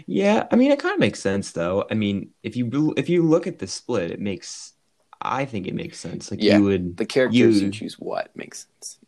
Yeah, 0.06 0.47
I 0.50 0.56
mean 0.56 0.71
it 0.73 0.78
kind 0.80 0.94
of 0.94 1.00
makes 1.00 1.21
sense 1.21 1.52
though. 1.52 1.87
I 1.90 1.94
mean, 1.94 2.30
if 2.42 2.56
you 2.56 2.94
if 2.97 3.09
you 3.09 3.23
look 3.23 3.47
at 3.47 3.59
the 3.59 3.66
split, 3.66 4.11
it 4.11 4.21
makes 4.21 4.73
I 5.21 5.44
think 5.44 5.66
it 5.66 5.75
makes 5.75 5.99
sense. 5.99 6.30
Like 6.30 6.42
Yeah, 6.42 6.59
you 6.59 6.64
would 6.64 6.97
The 6.97 7.06
characters 7.06 7.37
You- 7.38 7.66
who 7.66 7.71
choose 7.71 7.99
what 7.99 8.35
makes 8.35 8.66
sense. 8.66 8.99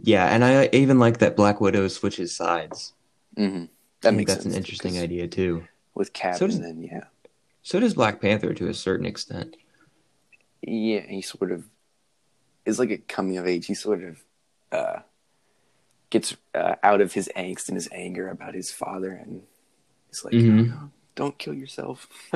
Yeah, 0.00 0.26
and 0.26 0.44
I 0.44 0.68
even 0.72 0.98
like 1.00 1.18
that 1.18 1.34
Black 1.36 1.60
Widow 1.60 1.88
switches 1.88 2.34
sides. 2.34 2.92
Mm-hmm. 3.36 3.56
I 3.56 3.60
That 3.60 3.68
think 4.02 4.16
makes 4.16 4.30
that's 4.32 4.42
sense. 4.44 4.54
an 4.54 4.58
interesting 4.58 4.98
idea 4.98 5.26
too. 5.26 5.64
with 5.94 6.12
Cap, 6.12 6.36
So 6.36 6.46
does- 6.46 6.54
and 6.56 6.64
then 6.64 6.82
yeah, 6.82 7.04
So 7.62 7.80
does 7.80 7.94
Black 7.94 8.20
Panther 8.20 8.54
to 8.54 8.68
a 8.68 8.74
certain 8.74 9.06
extent. 9.06 9.56
yeah, 10.62 11.00
he 11.00 11.22
sort 11.22 11.52
of 11.52 11.64
is 12.64 12.78
like 12.78 12.90
a 12.90 12.98
coming 12.98 13.36
of 13.38 13.46
age. 13.46 13.66
He 13.66 13.74
sort 13.74 14.02
of 14.02 14.22
uh, 14.72 15.00
gets 16.10 16.36
uh, 16.54 16.74
out 16.82 17.00
of 17.00 17.12
his 17.12 17.30
angst 17.36 17.68
and 17.68 17.76
his 17.76 17.88
anger 17.92 18.28
about 18.28 18.54
his 18.54 18.70
father, 18.72 19.10
and 19.12 19.42
he's 20.08 20.24
like, 20.24 20.34
Mhm. 20.34 20.72
"Oh, 20.74 20.90
don't 21.14 21.38
kill 21.38 21.54
yourself. 21.54 22.08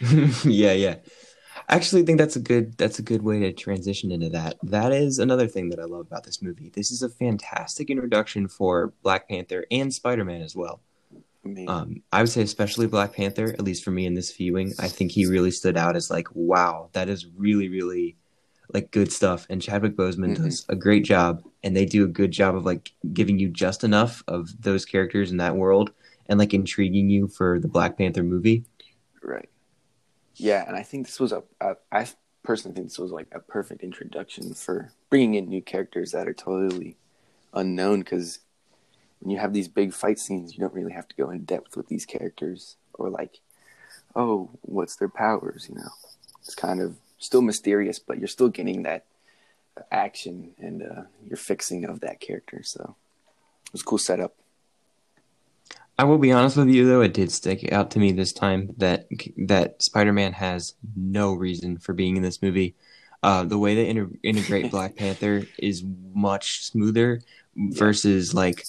yeah, 0.44 0.72
yeah. 0.72 0.96
I 1.68 1.74
actually 1.76 2.04
think 2.04 2.18
that's 2.18 2.36
a 2.36 2.40
good 2.40 2.76
that's 2.78 2.98
a 2.98 3.02
good 3.02 3.22
way 3.22 3.40
to 3.40 3.52
transition 3.52 4.10
into 4.12 4.28
that. 4.30 4.56
That 4.62 4.92
is 4.92 5.18
another 5.18 5.46
thing 5.46 5.68
that 5.70 5.78
I 5.80 5.84
love 5.84 6.00
about 6.06 6.24
this 6.24 6.40
movie. 6.42 6.70
This 6.70 6.90
is 6.90 7.02
a 7.02 7.08
fantastic 7.08 7.90
introduction 7.90 8.48
for 8.48 8.92
Black 9.02 9.28
Panther 9.28 9.66
and 9.70 9.92
Spider-Man 9.92 10.42
as 10.42 10.56
well. 10.56 10.80
Um, 11.66 12.02
I 12.12 12.20
would 12.22 12.28
say 12.30 12.42
especially 12.42 12.86
Black 12.86 13.12
Panther, 13.12 13.48
at 13.52 13.62
least 13.62 13.84
for 13.84 13.90
me 13.90 14.06
in 14.06 14.14
this 14.14 14.32
viewing, 14.32 14.72
I 14.78 14.88
think 14.88 15.12
he 15.12 15.26
really 15.26 15.50
stood 15.50 15.76
out 15.76 15.96
as 15.96 16.10
like, 16.10 16.28
wow, 16.34 16.88
that 16.92 17.08
is 17.08 17.26
really, 17.36 17.68
really 17.68 18.16
like 18.72 18.90
good 18.90 19.12
stuff. 19.12 19.46
And 19.50 19.60
Chadwick 19.60 19.96
Boseman 19.96 20.36
Mhm. 20.36 20.42
does 20.44 20.66
a 20.68 20.76
great 20.76 21.04
job, 21.04 21.42
and 21.62 21.76
they 21.76 21.84
do 21.84 22.04
a 22.04 22.08
good 22.08 22.30
job 22.30 22.56
of 22.56 22.64
like 22.64 22.92
giving 23.12 23.38
you 23.38 23.48
just 23.48 23.84
enough 23.84 24.22
of 24.28 24.50
those 24.62 24.84
characters 24.84 25.30
in 25.30 25.36
that 25.38 25.56
world 25.56 25.92
and 26.28 26.38
like 26.38 26.54
intriguing 26.54 27.10
you 27.10 27.28
for 27.28 27.58
the 27.58 27.68
Black 27.68 27.98
Panther 27.98 28.22
movie. 28.22 28.64
Right. 29.22 29.48
Yeah, 30.36 30.64
and 30.66 30.76
I 30.76 30.82
think 30.82 31.06
this 31.06 31.20
was 31.20 31.32
a, 31.32 31.42
a. 31.60 31.76
I 31.92 32.06
personally 32.42 32.74
think 32.74 32.88
this 32.88 32.98
was 32.98 33.12
like 33.12 33.28
a 33.32 33.40
perfect 33.40 33.82
introduction 33.82 34.54
for 34.54 34.92
bringing 35.10 35.34
in 35.34 35.48
new 35.48 35.62
characters 35.62 36.12
that 36.12 36.28
are 36.28 36.34
totally 36.34 36.96
unknown. 37.52 38.00
Because 38.00 38.38
when 39.20 39.30
you 39.30 39.38
have 39.38 39.52
these 39.52 39.68
big 39.68 39.92
fight 39.92 40.18
scenes, 40.18 40.54
you 40.54 40.60
don't 40.60 40.74
really 40.74 40.92
have 40.92 41.08
to 41.08 41.16
go 41.16 41.30
in 41.30 41.44
depth 41.44 41.76
with 41.76 41.88
these 41.88 42.06
characters 42.06 42.76
or 42.94 43.10
like, 43.10 43.40
oh, 44.16 44.50
what's 44.62 44.96
their 44.96 45.08
powers? 45.08 45.66
You 45.68 45.76
know, 45.76 45.90
it's 46.42 46.54
kind 46.54 46.80
of 46.80 46.96
still 47.18 47.42
mysterious, 47.42 47.98
but 47.98 48.18
you're 48.18 48.28
still 48.28 48.48
getting 48.48 48.82
that 48.84 49.04
action 49.90 50.52
and 50.58 50.82
uh, 50.82 51.02
your 51.26 51.36
fixing 51.36 51.84
of 51.84 52.00
that 52.00 52.20
character. 52.20 52.62
So 52.62 52.96
it 53.66 53.72
was 53.72 53.82
a 53.82 53.84
cool 53.84 53.98
setup. 53.98 54.34
I 55.98 56.04
will 56.04 56.18
be 56.18 56.32
honest 56.32 56.56
with 56.56 56.70
you 56.70 56.86
though, 56.86 57.02
it 57.02 57.12
did 57.12 57.30
stick 57.30 57.70
out 57.72 57.90
to 57.90 57.98
me 57.98 58.12
this 58.12 58.32
time 58.32 58.74
that 58.78 59.06
that 59.36 59.82
Spider-Man 59.82 60.32
has 60.32 60.74
no 60.96 61.34
reason 61.34 61.76
for 61.76 61.92
being 61.92 62.16
in 62.16 62.22
this 62.22 62.40
movie. 62.40 62.74
Uh, 63.22 63.44
the 63.44 63.58
way 63.58 63.74
they 63.74 63.86
inter- 63.86 64.08
integrate 64.22 64.70
Black 64.70 64.96
Panther 64.96 65.44
is 65.58 65.84
much 66.14 66.64
smoother 66.64 67.20
versus 67.54 68.32
like, 68.32 68.64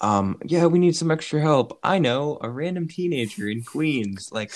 um, 0.00 0.38
yeah, 0.44 0.66
we 0.66 0.78
need 0.78 0.96
some 0.96 1.10
extra 1.10 1.40
help. 1.40 1.78
I 1.82 1.98
know 1.98 2.38
a 2.40 2.50
random 2.50 2.88
teenager 2.88 3.48
in 3.48 3.64
Queens. 3.64 4.30
Like, 4.32 4.52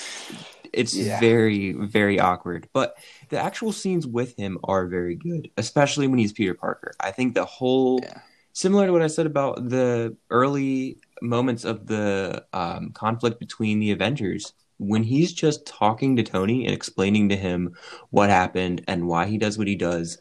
it's 0.72 0.94
Yeah. 0.94 1.18
very 1.20 1.72
very 1.72 2.20
awkward. 2.20 2.68
But 2.72 2.94
the 3.30 3.38
actual 3.38 3.72
scenes 3.72 4.06
with 4.06 4.36
him 4.36 4.58
are 4.64 4.86
very 4.86 5.14
good, 5.14 5.50
especially 5.56 6.06
when 6.06 6.18
he's 6.18 6.32
Peter 6.32 6.54
Parker. 6.54 6.92
I 7.00 7.10
think 7.10 7.34
the 7.34 7.44
whole 7.44 8.00
Yeah. 8.02 8.20
similar 8.52 8.86
to 8.86 8.92
what 8.92 9.02
I 9.02 9.06
said 9.06 9.26
about 9.26 9.68
the 9.68 10.16
early 10.30 10.98
moments 11.22 11.64
of 11.64 11.86
the 11.86 12.44
um, 12.52 12.90
conflict 12.92 13.38
between 13.38 13.80
the 13.80 13.92
Avengers, 13.92 14.52
when 14.78 15.02
he's 15.02 15.32
just 15.32 15.66
talking 15.66 16.16
to 16.16 16.22
Tony 16.22 16.64
and 16.64 16.74
explaining 16.74 17.28
to 17.30 17.36
him 17.36 17.74
what 18.10 18.30
happened 18.30 18.84
and 18.88 19.06
why 19.08 19.26
he 19.26 19.38
does 19.38 19.58
what 19.58 19.66
he 19.68 19.76
does, 19.76 20.18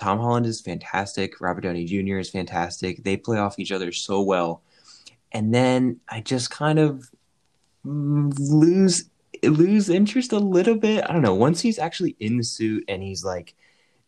Tom 0.00 0.18
Holland 0.18 0.46
is 0.46 0.62
fantastic. 0.62 1.40
Robert 1.42 1.60
Downey 1.60 1.84
Jr. 1.84 2.16
is 2.18 2.30
fantastic. 2.30 3.04
They 3.04 3.18
play 3.18 3.36
off 3.38 3.58
each 3.58 3.70
other 3.70 3.92
so 3.92 4.22
well. 4.22 4.62
And 5.30 5.54
then 5.54 6.00
I 6.08 6.22
just 6.22 6.50
kind 6.50 6.78
of 6.78 7.10
lose 7.84 9.04
lose 9.44 9.88
interest 9.88 10.32
a 10.32 10.38
little 10.38 10.74
bit. 10.76 11.04
I 11.08 11.12
don't 11.12 11.22
know. 11.22 11.34
Once 11.34 11.60
he's 11.60 11.78
actually 11.78 12.16
in 12.18 12.36
the 12.38 12.44
suit 12.44 12.84
and 12.88 13.02
he's 13.02 13.24
like 13.24 13.54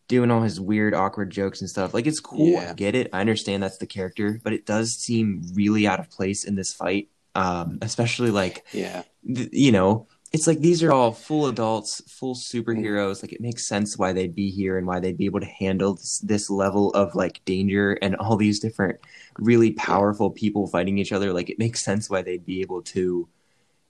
doing 0.08 0.30
all 0.30 0.42
his 0.42 0.60
weird, 0.60 0.94
awkward 0.94 1.30
jokes 1.30 1.60
and 1.60 1.68
stuff. 1.70 1.92
Like 1.94 2.06
it's 2.06 2.20
cool. 2.20 2.48
Yeah. 2.52 2.70
I 2.70 2.74
get 2.74 2.94
it. 2.94 3.08
I 3.12 3.20
understand 3.20 3.62
that's 3.62 3.78
the 3.78 3.86
character, 3.86 4.40
but 4.42 4.52
it 4.52 4.66
does 4.66 4.94
seem 4.94 5.42
really 5.54 5.86
out 5.86 6.00
of 6.00 6.10
place 6.10 6.44
in 6.44 6.54
this 6.54 6.72
fight. 6.72 7.08
Um, 7.34 7.78
especially 7.82 8.30
like 8.30 8.64
Yeah. 8.72 9.04
th- 9.26 9.48
you 9.52 9.72
know, 9.72 10.06
it's 10.32 10.46
like 10.46 10.60
these 10.60 10.82
are 10.82 10.92
all 10.92 11.12
full 11.12 11.46
adults, 11.46 12.02
full 12.08 12.34
superheroes. 12.34 13.22
Like 13.22 13.32
it 13.32 13.40
makes 13.40 13.66
sense 13.66 13.98
why 13.98 14.12
they'd 14.12 14.34
be 14.34 14.50
here 14.50 14.78
and 14.78 14.86
why 14.86 14.98
they'd 14.98 15.18
be 15.18 15.26
able 15.26 15.40
to 15.40 15.46
handle 15.46 15.94
this, 15.94 16.20
this 16.20 16.48
level 16.48 16.90
of 16.92 17.14
like 17.14 17.44
danger 17.44 17.98
and 18.00 18.16
all 18.16 18.36
these 18.36 18.58
different 18.58 18.98
really 19.38 19.72
powerful 19.72 20.30
people 20.30 20.66
fighting 20.66 20.96
each 20.96 21.12
other. 21.12 21.34
Like 21.34 21.50
it 21.50 21.58
makes 21.58 21.84
sense 21.84 22.08
why 22.08 22.22
they'd 22.22 22.46
be 22.46 22.62
able 22.62 22.82
to 22.82 23.28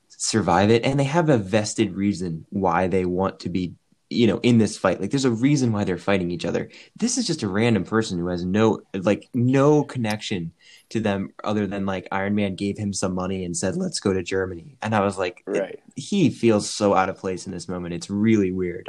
survive 0.09 0.71
it, 0.71 0.85
and 0.85 0.99
they 0.99 1.05
have 1.05 1.29
a 1.29 1.39
vested 1.39 1.95
reason 1.95 2.47
why 2.51 2.89
they 2.89 3.05
want 3.05 3.41
to 3.41 3.49
be. 3.49 3.75
You 4.13 4.27
know, 4.27 4.39
in 4.43 4.59
this 4.59 4.77
fight, 4.79 5.01
like 5.01 5.11
there's 5.11 5.25
a 5.25 5.31
reason 5.31 5.73
why 5.73 5.85
they're 5.85 5.99
fighting 5.99 6.31
each 6.31 6.45
other. 6.45 6.69
This 6.97 7.19
is 7.19 7.27
just 7.27 7.43
a 7.43 7.49
random 7.49 7.85
person 7.85 8.19
who 8.19 8.29
has 8.29 8.45
no, 8.45 8.83
like, 8.95 9.29
no 9.35 9.83
connection 9.85 10.53
to 10.91 11.01
them 11.01 11.33
other 11.43 11.67
than 11.67 11.87
like 11.87 12.07
Iron 12.13 12.35
Man 12.35 12.55
gave 12.55 12.77
him 12.79 12.93
some 12.93 13.15
money 13.15 13.45
and 13.45 13.57
said, 13.57 13.77
"Let's 13.77 13.99
go 14.01 14.13
to 14.13 14.23
Germany." 14.23 14.77
And 14.83 14.95
I 14.95 15.01
was 15.01 15.17
like, 15.17 15.43
Right. 15.47 15.81
he 15.97 16.29
feels 16.31 16.69
so 16.69 16.95
out 16.95 17.09
of 17.09 17.17
place 17.17 17.47
in 17.47 17.53
this 17.53 17.69
moment. 17.69 17.95
It's 17.95 18.11
really 18.11 18.51
weird. 18.53 18.89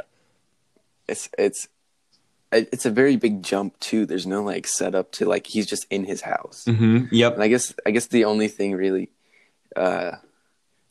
it's 1.08 1.28
it's 1.38 1.68
it's 2.52 2.86
a 2.86 2.90
very 2.90 3.16
big 3.16 3.42
jump 3.42 3.78
too. 3.80 4.06
There's 4.06 4.26
no 4.26 4.42
like 4.42 4.66
setup 4.66 5.10
to 5.12 5.24
like 5.24 5.46
he's 5.46 5.66
just 5.66 5.86
in 5.90 6.04
his 6.04 6.20
house. 6.20 6.64
Mm-hmm. 6.68 7.06
Yep. 7.10 7.34
And 7.34 7.42
I 7.42 7.48
guess 7.48 7.74
I 7.86 7.90
guess 7.90 8.06
the 8.06 8.26
only 8.26 8.48
thing 8.48 8.74
really 8.74 9.10
uh, 9.74 10.12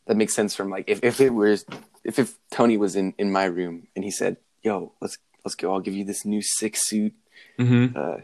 that 0.06 0.16
makes 0.16 0.34
sense 0.34 0.54
from 0.54 0.68
like 0.68 0.84
if, 0.88 1.02
if 1.02 1.20
it 1.20 1.30
was 1.30 1.64
if 2.04 2.18
if 2.18 2.36
Tony 2.50 2.76
was 2.76 2.96
in 2.96 3.14
in 3.18 3.32
my 3.32 3.44
room 3.44 3.86
and 3.96 4.04
he 4.04 4.10
said, 4.10 4.36
"Yo, 4.62 4.92
let's 5.00 5.18
let's 5.44 5.54
go. 5.54 5.72
I'll 5.72 5.80
give 5.80 5.94
you 5.94 6.04
this 6.04 6.24
new 6.24 6.42
sick 6.42 6.76
suit. 6.76 7.14
Mm-hmm. 7.58 7.96
Uh, 7.96 8.16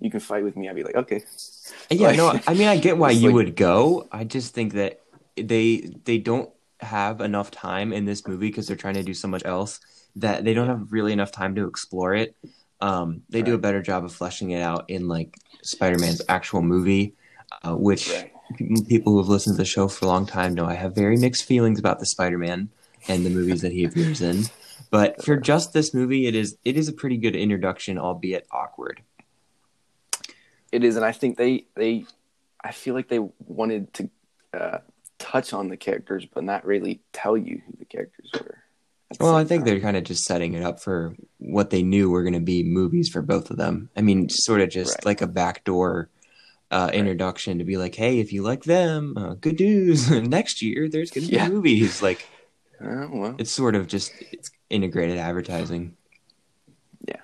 you 0.00 0.10
can 0.10 0.20
fight 0.20 0.44
with 0.44 0.56
me." 0.56 0.68
I'd 0.68 0.76
be 0.76 0.84
like, 0.84 0.96
"Okay." 0.96 1.24
Yeah. 1.90 2.08
Like- 2.08 2.16
no, 2.16 2.40
I 2.46 2.54
mean, 2.54 2.68
I 2.68 2.76
get 2.78 2.98
why 2.98 3.10
you 3.22 3.28
like- 3.28 3.34
would 3.34 3.56
go. 3.56 4.06
I 4.12 4.24
just 4.24 4.54
think 4.54 4.74
that 4.74 5.00
they 5.36 5.90
they 6.04 6.18
don't 6.18 6.50
have 6.80 7.20
enough 7.20 7.50
time 7.50 7.92
in 7.92 8.04
this 8.06 8.26
movie 8.26 8.48
because 8.48 8.66
they're 8.66 8.76
trying 8.76 8.94
to 8.94 9.02
do 9.04 9.14
so 9.14 9.28
much 9.28 9.44
else 9.44 9.80
that 10.16 10.44
they 10.44 10.52
don't 10.52 10.66
have 10.68 10.92
really 10.92 11.12
enough 11.12 11.30
time 11.32 11.54
to 11.54 11.66
explore 11.66 12.14
it. 12.14 12.34
Um, 12.80 13.22
they 13.30 13.42
do 13.42 13.54
a 13.54 13.58
better 13.58 13.80
job 13.80 14.04
of 14.04 14.12
fleshing 14.12 14.50
it 14.50 14.60
out 14.60 14.90
in 14.90 15.06
like 15.06 15.38
Spider-Man's 15.62 16.20
actual 16.28 16.60
movie, 16.62 17.14
uh, 17.62 17.76
which 17.76 18.10
Right. 18.10 18.32
people 18.88 19.12
who 19.12 19.18
have 19.18 19.28
listened 19.28 19.54
to 19.54 19.58
the 19.62 19.64
show 19.64 19.86
for 19.86 20.04
a 20.04 20.08
long 20.08 20.26
time 20.26 20.52
know 20.54 20.66
I 20.66 20.74
have 20.74 20.92
very 20.94 21.16
mixed 21.16 21.44
feelings 21.44 21.78
about 21.78 22.00
the 22.00 22.06
Spider-Man 22.06 22.68
and 23.08 23.24
the 23.24 23.30
movies 23.30 23.60
that 23.62 23.72
he 23.72 23.84
appears 23.84 24.20
in. 24.20 24.44
But 24.90 25.24
for 25.24 25.36
just 25.36 25.72
this 25.72 25.94
movie, 25.94 26.26
it 26.26 26.34
is 26.34 26.56
it 26.64 26.76
is 26.76 26.88
a 26.88 26.92
pretty 26.92 27.16
good 27.16 27.34
introduction, 27.36 27.98
albeit 27.98 28.46
awkward. 28.52 29.02
It 30.70 30.84
is, 30.84 30.96
and 30.96 31.04
I 31.04 31.12
think 31.12 31.36
they 31.36 31.66
they 31.76 32.04
I 32.62 32.72
feel 32.72 32.94
like 32.94 33.08
they 33.08 33.20
wanted 33.46 33.92
to 33.94 34.10
uh, 34.54 34.78
touch 35.18 35.52
on 35.52 35.68
the 35.68 35.76
characters, 35.76 36.26
but 36.32 36.44
not 36.44 36.64
really 36.64 37.00
tell 37.12 37.36
you 37.36 37.60
who 37.66 37.72
the 37.78 37.84
characters 37.84 38.30
were. 38.32 38.58
Well, 39.20 39.36
I 39.36 39.44
think 39.44 39.64
time. 39.64 39.66
they're 39.66 39.80
kind 39.80 39.96
of 39.96 40.04
just 40.04 40.24
setting 40.24 40.54
it 40.54 40.62
up 40.62 40.80
for 40.80 41.14
what 41.38 41.68
they 41.68 41.82
knew 41.82 42.08
were 42.08 42.22
going 42.22 42.32
to 42.32 42.40
be 42.40 42.62
movies 42.62 43.10
for 43.10 43.20
both 43.20 43.50
of 43.50 43.58
them. 43.58 43.90
I 43.94 44.00
mean, 44.00 44.30
sort 44.30 44.62
of 44.62 44.70
just 44.70 44.96
Right. 44.96 45.04
like 45.06 45.20
a 45.20 45.26
backdoor 45.26 46.08
uh, 46.70 46.90
introduction 46.94 47.58
to 47.58 47.64
be 47.64 47.76
like, 47.76 47.94
hey, 47.94 48.20
if 48.20 48.32
you 48.32 48.42
like 48.42 48.64
them, 48.64 49.14
uh, 49.18 49.34
good 49.34 49.60
news. 49.60 50.10
Next 50.28 50.62
year, 50.62 50.88
there's 50.88 51.10
going 51.10 51.24
to 51.26 51.30
be 51.30 51.36
Yeah. 51.36 51.48
movies. 51.48 52.00
Like, 52.00 52.26
Oh, 52.84 53.08
well, 53.12 53.36
it's 53.38 53.52
sort 53.52 53.74
of 53.74 53.86
just 53.86 54.12
it's 54.32 54.50
integrated 54.70 55.18
advertising. 55.18 55.96
Yeah, 57.06 57.20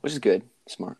which 0.00 0.12
is 0.12 0.18
good, 0.18 0.42
smart. 0.68 0.98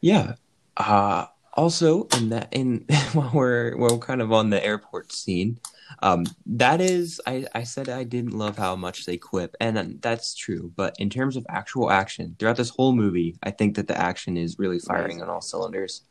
Yeah. 0.00 0.34
Uh, 0.76 1.26
also, 1.54 2.04
in 2.16 2.30
that, 2.30 2.48
in 2.52 2.86
while 3.12 3.30
we're 3.32 3.76
we're 3.76 3.98
kind 3.98 4.22
of 4.22 4.32
on 4.32 4.50
the 4.50 4.64
airport 4.64 5.12
scene, 5.12 5.58
um, 6.00 6.26
that 6.46 6.80
is, 6.80 7.20
I 7.26 7.46
I 7.54 7.64
said 7.64 7.88
I 7.88 8.04
didn't 8.04 8.32
love 8.36 8.56
how 8.56 8.76
much 8.76 9.06
they 9.06 9.16
quip, 9.16 9.54
and 9.60 10.00
that's 10.00 10.34
true. 10.34 10.72
But 10.76 10.96
in 10.98 11.10
terms 11.10 11.36
of 11.36 11.46
actual 11.48 11.90
action 11.90 12.36
throughout 12.38 12.56
this 12.56 12.70
whole 12.70 12.92
movie, 12.92 13.36
I 13.42 13.50
think 13.50 13.76
that 13.76 13.88
the 13.88 13.98
action 13.98 14.36
is 14.36 14.58
really 14.58 14.78
firing 14.78 15.22
on 15.22 15.28
all 15.28 15.40
cylinders. 15.40 16.02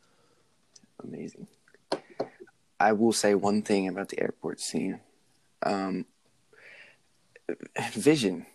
Amazing. 1.03 1.47
I 2.79 2.93
will 2.93 3.13
say 3.13 3.35
one 3.35 3.61
thing 3.61 3.87
about 3.87 4.09
the 4.09 4.19
airport 4.19 4.59
scene. 4.59 4.99
Um, 5.63 6.05
Vision. 7.93 8.45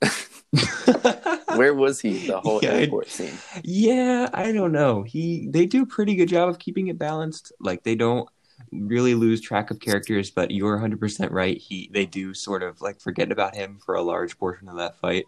Where 1.50 1.74
was 1.74 2.00
he 2.00 2.18
the 2.18 2.40
whole 2.40 2.60
Yeah, 2.62 2.70
airport 2.70 3.08
scene? 3.10 3.42
Yeah, 3.64 4.28
I 4.32 4.52
don't 4.52 4.72
know. 4.72 5.02
He 5.02 5.48
they 5.50 5.66
do 5.66 5.82
a 5.82 5.86
pretty 5.86 6.14
good 6.14 6.28
job 6.28 6.48
of 6.48 6.58
keeping 6.58 6.88
it 6.88 6.98
balanced. 6.98 7.52
Like 7.60 7.82
they 7.82 7.94
don't 7.94 8.28
really 8.72 9.14
lose 9.14 9.40
track 9.40 9.70
of 9.70 9.80
characters, 9.80 10.30
but 10.30 10.50
you're 10.50 10.76
100% 10.76 11.30
right. 11.32 11.58
He 11.58 11.90
they 11.92 12.06
do 12.06 12.34
sort 12.34 12.62
of 12.62 12.80
like 12.80 13.00
forget 13.00 13.32
about 13.32 13.54
him 13.56 13.78
for 13.84 13.94
a 13.94 14.02
large 14.02 14.38
portion 14.38 14.68
of 14.68 14.76
that 14.76 14.98
fight. 14.98 15.26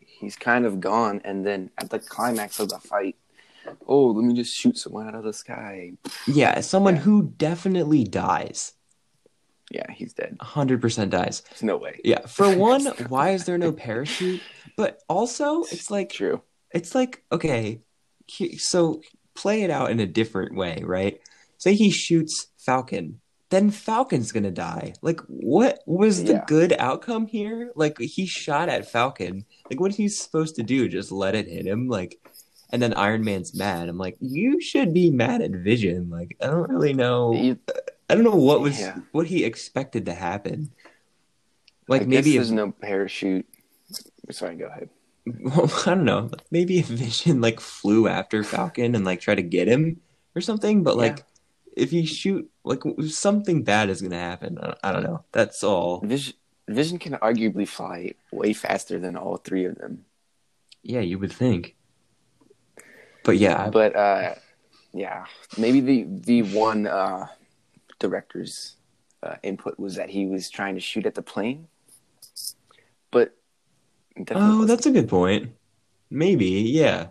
He's 0.00 0.36
kind 0.36 0.64
of 0.64 0.80
gone, 0.80 1.20
and 1.24 1.44
then 1.46 1.70
at 1.78 1.90
the 1.90 1.98
climax 1.98 2.58
of 2.58 2.70
the 2.70 2.78
fight, 2.78 3.16
oh, 3.86 4.06
let 4.06 4.24
me 4.24 4.34
just 4.34 4.54
shoot 4.56 4.78
someone 4.78 5.08
out 5.08 5.14
of 5.14 5.24
the 5.24 5.32
sky. 5.32 5.92
Yeah, 6.26 6.60
someone 6.60 6.96
Yeah. 6.96 7.02
who 7.02 7.32
definitely 7.38 8.04
dies. 8.04 8.74
Yeah, 9.70 9.90
he's 9.90 10.12
dead. 10.12 10.36
100% 10.40 11.10
dies. 11.10 11.42
There's 11.50 11.62
no 11.62 11.76
way. 11.76 12.00
Yeah, 12.04 12.20
for 12.26 12.54
one, 12.56 12.86
why 13.08 13.30
is 13.30 13.44
there 13.44 13.58
no 13.58 13.72
parachute? 13.72 14.40
But 14.76 15.02
also, 15.08 15.62
it's 15.64 15.90
like 15.90 16.10
True. 16.12 16.42
it's 16.72 16.94
like 16.94 17.22
okay, 17.32 17.80
he- 18.26 18.58
so 18.58 19.00
play 19.34 19.62
it 19.62 19.70
out 19.70 19.90
in 19.90 20.00
a 20.00 20.06
different 20.06 20.54
way, 20.56 20.82
right? 20.84 21.20
Say 21.58 21.74
he 21.74 21.90
shoots 21.90 22.48
Falcon 22.58 23.20
then 23.50 23.70
Falcon's 23.70 24.32
gonna 24.32 24.50
die. 24.50 24.92
Like, 25.02 25.20
what 25.28 25.78
was 25.86 26.24
the 26.24 26.32
Yeah. 26.32 26.44
good 26.48 26.74
outcome 26.80 27.28
here? 27.28 27.70
Like, 27.76 27.96
he 28.00 28.26
shot 28.26 28.68
at 28.68 28.90
Falcon. 28.90 29.44
Like, 29.70 29.78
what 29.78 29.94
he's 29.94 30.18
supposed 30.20 30.56
to 30.56 30.64
do? 30.64 30.88
Just 30.88 31.12
let 31.12 31.36
it 31.36 31.46
hit 31.46 31.64
him? 31.64 31.86
Like, 31.86 32.18
and 32.70 32.82
then 32.82 32.92
Iron 32.94 33.22
Man's 33.22 33.54
mad. 33.54 33.88
I'm 33.88 33.98
like, 33.98 34.16
you 34.20 34.60
should 34.60 34.92
be 34.92 35.12
mad 35.12 35.42
at 35.42 35.52
Vision. 35.52 36.10
Like, 36.10 36.36
I 36.42 36.46
don't 36.48 36.68
really 36.68 36.92
know. 36.92 37.34
You- 37.34 37.58
I 38.08 38.14
don't 38.14 38.24
know 38.24 38.36
what 38.36 38.60
was 38.60 38.78
Yeah. 38.80 38.98
what 39.12 39.26
he 39.26 39.44
expected 39.44 40.06
to 40.06 40.14
happen. 40.14 40.70
Like, 41.88 42.02
I 42.02 42.04
maybe 42.06 42.30
if, 42.30 42.36
there's 42.36 42.52
no 42.52 42.70
parachute. 42.72 43.46
Sorry, 44.30 44.56
go 44.56 44.66
ahead. 44.66 44.90
well, 45.26 45.70
I 45.86 45.94
don't 45.94 46.04
know. 46.04 46.30
Maybe 46.50 46.78
if 46.78 46.86
Vision 46.86 47.40
like 47.40 47.60
flew 47.60 48.08
after 48.08 48.42
Falcon 48.44 48.94
and 48.94 49.04
like 49.04 49.20
try 49.20 49.34
to 49.34 49.42
get 49.42 49.68
him 49.68 50.00
or 50.34 50.40
something. 50.40 50.82
But 50.82 50.96
like, 50.96 51.24
if 51.76 51.92
you 51.92 52.06
shoot, 52.06 52.50
like 52.64 52.82
something 53.08 53.62
bad 53.62 53.90
is 53.90 54.02
gonna 54.02 54.18
happen. 54.18 54.58
I, 54.60 54.74
I 54.82 54.92
don't 54.92 55.02
know. 55.04 55.24
That's 55.32 55.62
all. 55.62 56.00
Vision, 56.00 56.34
Vision 56.68 56.98
can 56.98 57.12
arguably 57.14 57.66
fly 57.68 58.14
way 58.32 58.52
faster 58.52 58.98
than 58.98 59.16
all 59.16 59.36
three 59.36 59.64
of 59.64 59.76
them. 59.78 60.04
Yeah, 60.82 61.00
you 61.00 61.18
would 61.18 61.32
think. 61.32 61.74
But 63.24 63.38
yeah, 63.38 63.70
But 63.70 63.96
uh, 63.96 64.34
yeah, 64.92 65.26
maybe 65.58 65.80
the 65.80 66.06
the 66.08 66.42
one 66.56 66.86
uh, 66.86 67.26
director's 67.98 68.76
uh, 69.22 69.36
input 69.42 69.78
was 69.78 69.96
that 69.96 70.10
he 70.10 70.26
was 70.26 70.50
trying 70.50 70.74
to 70.74 70.80
shoot 70.80 71.06
at 71.06 71.14
the 71.14 71.22
plane. 71.22 71.68
But 73.10 73.36
oh, 74.30 74.58
wasn't. 74.60 74.68
that's 74.68 74.86
a 74.86 74.90
good 74.90 75.08
point. 75.08 75.52
Maybe, 76.10 76.46
yeah. 76.46 77.08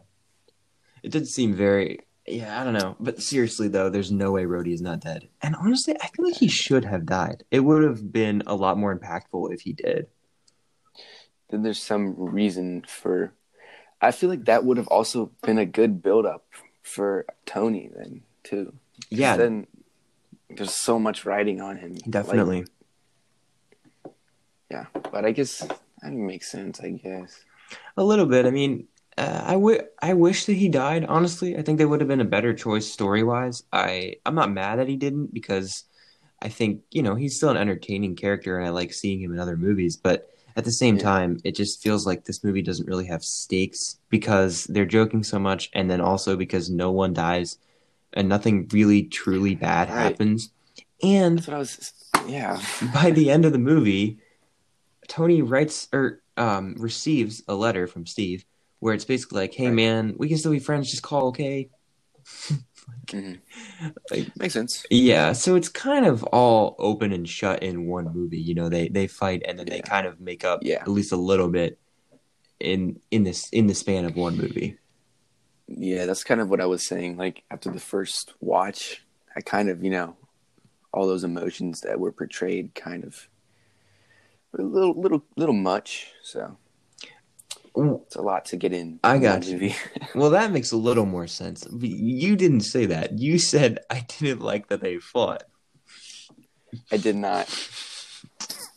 It 1.03 1.11
did 1.11 1.27
seem 1.27 1.53
very. 1.53 1.99
Yeah, 2.27 2.59
I 2.59 2.63
don't 2.63 2.73
know. 2.73 2.95
But 2.99 3.21
seriously, 3.21 3.67
though, 3.67 3.89
there's 3.89 4.11
no 4.11 4.31
way 4.31 4.45
Rhodey 4.45 4.73
is 4.73 4.81
not 4.81 5.01
dead. 5.01 5.27
And 5.41 5.55
honestly, 5.55 5.95
I 6.01 6.07
feel 6.07 6.25
like 6.25 6.37
he 6.37 6.47
should 6.47 6.83
have 6.85 7.05
died. 7.05 7.43
It 7.51 7.59
would 7.59 7.83
have 7.83 8.11
been 8.11 8.41
a 8.47 8.55
lot 8.55 8.79
more 8.79 8.97
impactful 8.97 9.53
if 9.53 9.61
he 9.61 9.73
did. 9.73 10.07
then 11.49 11.61
there's 11.61 11.81
some 11.81 12.15
reason 12.17 12.83
for. 12.87 13.33
I 14.01 14.11
feel 14.11 14.29
like 14.29 14.45
that 14.45 14.65
would 14.65 14.77
have 14.77 14.87
also 14.87 15.31
been 15.43 15.57
a 15.57 15.65
good 15.65 16.01
build 16.01 16.25
up 16.25 16.45
for 16.83 17.25
Tony 17.45 17.89
then 17.95 18.21
too. 18.43 18.73
Yeah, 19.09 19.37
Then 19.37 19.67
there's 20.57 20.73
so 20.75 20.99
much 20.99 21.25
riding 21.25 21.61
on 21.61 21.77
him. 21.77 21.93
Like, 21.93 22.11
definitely. 22.11 22.65
yeah, 24.69 24.85
but 25.11 25.25
I 25.25 25.31
guess 25.31 25.59
that 26.01 26.11
makes 26.11 26.49
sense. 26.51 26.79
I 26.79 26.91
guess. 26.91 27.43
A 27.97 28.03
little 28.03 28.25
bit. 28.25 28.45
I 28.45 28.51
mean, 28.51 28.87
uh, 29.17 29.41
I 29.57 29.79
I 30.01 30.13
wish 30.13 30.45
that 30.45 30.53
he 30.53 30.69
died. 30.69 31.05
Honestly, 31.05 31.57
I 31.57 31.61
think 31.61 31.77
they 31.77 31.85
would 31.85 32.01
have 32.01 32.07
been 32.07 32.21
a 32.21 32.25
better 32.25 32.53
choice 32.53 32.91
story 32.91 33.23
wise. 33.23 33.63
I 33.71 34.15
I'm 34.25 34.35
not 34.35 34.51
mad 34.51 34.79
that 34.79 34.87
he 34.87 34.97
didn't 34.97 35.33
because 35.33 35.83
I 36.41 36.49
think 36.49 36.81
you 36.91 37.01
know 37.01 37.15
he's 37.15 37.37
still 37.37 37.49
an 37.49 37.57
entertaining 37.57 38.15
character 38.15 38.57
and 38.57 38.67
I 38.67 38.69
like 38.71 38.93
seeing 38.93 39.21
him 39.21 39.33
in 39.33 39.39
other 39.39 39.57
movies. 39.57 39.95
But 39.95 40.29
at 40.57 40.63
the 40.65 40.71
same 40.71 40.95
Yeah. 40.95 41.03
time, 41.03 41.39
it 41.43 41.55
just 41.55 41.81
feels 41.81 42.05
like 42.05 42.25
this 42.25 42.43
movie 42.43 42.61
doesn't 42.61 42.87
really 42.87 43.05
have 43.07 43.23
stakes 43.23 43.99
because 44.09 44.65
they're 44.65 44.85
joking 44.85 45.23
so 45.23 45.37
much, 45.39 45.69
and 45.73 45.89
then 45.89 46.01
also 46.01 46.35
because 46.35 46.69
no 46.69 46.91
one 46.91 47.13
dies 47.13 47.57
and 48.15 48.29
nothing 48.29 48.67
really 48.71 49.03
truly 49.03 49.55
bad 49.55 49.89
Right. 49.89 49.97
happens. 50.11 50.49
And 51.03 51.37
That's 51.37 51.47
what 51.47 51.55
I 51.55 51.59
was. 51.59 51.93
Yeah. 52.27 52.59
by 52.93 53.11
the 53.11 53.29
end 53.29 53.45
of 53.45 53.51
the 53.51 53.59
movie, 53.59 54.17
Tony 55.07 55.41
writes 55.41 55.87
or 55.93 56.21
um, 56.37 56.75
receives 56.79 57.43
a 57.47 57.53
letter 57.55 57.87
from 57.87 58.05
Steve 58.05 58.45
where 58.79 58.93
it's 58.93 59.05
basically 59.05 59.39
like, 59.41 59.53
"Hey 59.53 59.67
Right. 59.67 59.73
man, 59.75 60.15
we 60.17 60.27
can 60.27 60.37
still 60.37 60.51
be 60.51 60.59
friends. 60.59 60.89
Just 60.91 61.03
call, 61.03 61.27
okay?" 61.27 61.69
Mhm. 63.07 63.39
Like- 64.11 64.35
Makes 64.37 64.53
sense. 64.53 64.85
Yeah, 64.91 65.33
so 65.33 65.55
it's 65.55 65.69
kind 65.69 66.05
of 66.05 66.23
all 66.25 66.75
open 66.77 67.11
and 67.11 67.27
shut 67.27 67.63
in 67.63 67.87
one 67.87 68.13
movie. 68.13 68.39
You 68.39 68.53
know, 68.53 68.69
they 68.69 68.89
they 68.89 69.07
fight 69.07 69.41
and 69.47 69.57
then 69.57 69.65
they 69.67 69.81
kind 69.81 70.05
of 70.05 70.19
make 70.19 70.43
up 70.45 70.59
Yeah. 70.63 70.81
at 70.81 70.87
least 70.87 71.11
a 71.11 71.15
little 71.17 71.49
bit 71.49 71.79
in 72.59 72.99
in 73.11 73.23
this 73.23 73.49
in 73.49 73.65
the 73.67 73.73
span 73.75 74.05
of 74.05 74.15
one 74.15 74.37
movie. 74.37 74.77
Yeah, 75.67 76.05
that's 76.05 76.23
kind 76.23 76.41
of 76.41 76.49
what 76.49 76.61
I 76.61 76.65
was 76.65 76.87
saying. 76.87 77.17
Like 77.17 77.43
after 77.49 77.71
the 77.71 77.79
first 77.79 78.33
watch, 78.39 79.03
I 79.35 79.41
kind 79.41 79.69
of, 79.69 79.83
you 79.83 79.89
know, 79.89 80.15
all 80.93 81.07
those 81.07 81.23
emotions 81.23 81.81
that 81.81 81.99
were 81.99 82.11
portrayed 82.11 82.75
kind 82.75 83.03
of 83.03 83.27
a 84.57 84.61
little, 84.61 84.99
little, 84.99 85.25
little 85.35 85.55
much. 85.55 86.07
So 86.23 86.57
it's 87.75 88.15
a 88.15 88.21
lot 88.21 88.45
to 88.45 88.57
get 88.57 88.73
in. 88.73 88.99
I 89.03 89.17
got 89.17 89.45
you. 89.45 89.73
Well, 90.15 90.29
that 90.29 90.51
makes 90.51 90.71
a 90.71 90.77
little 90.77 91.05
more 91.05 91.27
sense. 91.27 91.67
You 91.77 92.37
didn't 92.37 92.61
say 92.61 92.85
that. 92.85 93.19
You 93.19 93.37
said 93.37 93.79
I 93.89 94.05
didn't 94.19 94.41
like 94.41 94.69
that 94.69 94.81
they 94.81 94.97
fought. 94.97 95.43
I 96.91 96.97
did 96.97 97.15
not. 97.15 97.47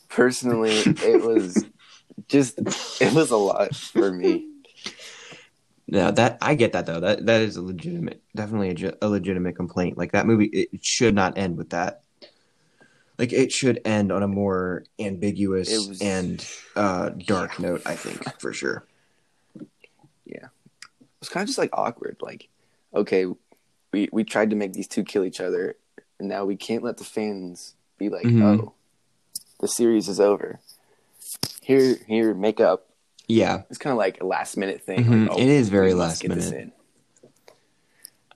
Personally, 0.09 0.73
it 0.73 1.23
was 1.23 1.65
just, 2.29 2.59
it 3.01 3.13
was 3.13 3.31
a 3.31 3.37
lot 3.37 3.77
for 3.77 4.11
me. 4.13 4.48
No, 5.91 6.11
that 6.11 6.37
I 6.43 6.55
get 6.55 6.73
that 6.73 6.85
though. 6.87 7.01
That 7.01 7.25
that 7.27 7.41
is 7.41 7.57
a 7.57 7.63
legitimate, 7.63 8.23
definitely 8.37 8.71
a, 8.87 9.07
a 9.07 9.09
legitimate 9.09 9.57
complaint. 9.57 9.97
Like 9.97 10.13
that 10.13 10.27
movie, 10.27 10.45
it 10.47 10.85
should 10.85 11.15
not 11.15 11.39
end 11.39 11.57
with 11.57 11.71
that. 11.71 12.03
Like 13.19 13.33
it 13.33 13.51
should 13.51 13.81
end 13.87 14.13
on 14.13 14.23
a 14.23 14.29
more 14.29 14.85
ambiguous 14.99 15.71
was- 15.89 16.01
and 16.03 16.47
uh, 16.77 17.09
dark 17.11 17.59
note. 17.59 17.83
I 17.87 17.97
think 17.97 18.23
for 18.41 18.53
sure. 18.53 18.85
It 20.27 21.21
was 21.23 21.29
kind 21.31 21.43
of 21.43 21.49
just 21.49 21.59
like 21.59 21.71
awkward. 21.73 22.19
Like, 22.21 22.47
okay, 22.95 23.27
we, 23.93 24.09
we 24.13 24.23
tried 24.23 24.51
to 24.51 24.57
make 24.57 24.73
these 24.73 24.87
two 24.87 25.03
kill 25.03 25.25
each 25.25 25.41
other, 25.41 25.75
and 26.21 26.29
now 26.29 26.45
we 26.45 26.55
can't 26.55 26.85
let 26.85 26.99
the 26.99 27.03
fans 27.05 27.75
be 27.99 28.09
like, 28.09 28.25
Mhm. 28.25 28.43
oh, 28.45 28.73
the 29.59 29.67
series 29.67 30.07
is 30.09 30.21
over. 30.21 30.61
Here, 31.61 31.97
here, 32.07 32.35
make 32.35 32.61
up. 32.61 32.88
Yeah, 33.29 33.63
It's 33.69 33.79
kind 33.79 33.93
of 33.93 33.99
like 33.99 34.23
a 34.23 34.27
last 34.27 34.57
minute 34.57 34.83
thing. 34.83 35.05
Mhm. 35.05 35.29
Like, 35.29 35.37
oh, 35.39 35.41
It 35.41 35.49
is 35.49 35.69
very 35.69 35.93
last 35.95 36.27
minute. 36.27 36.73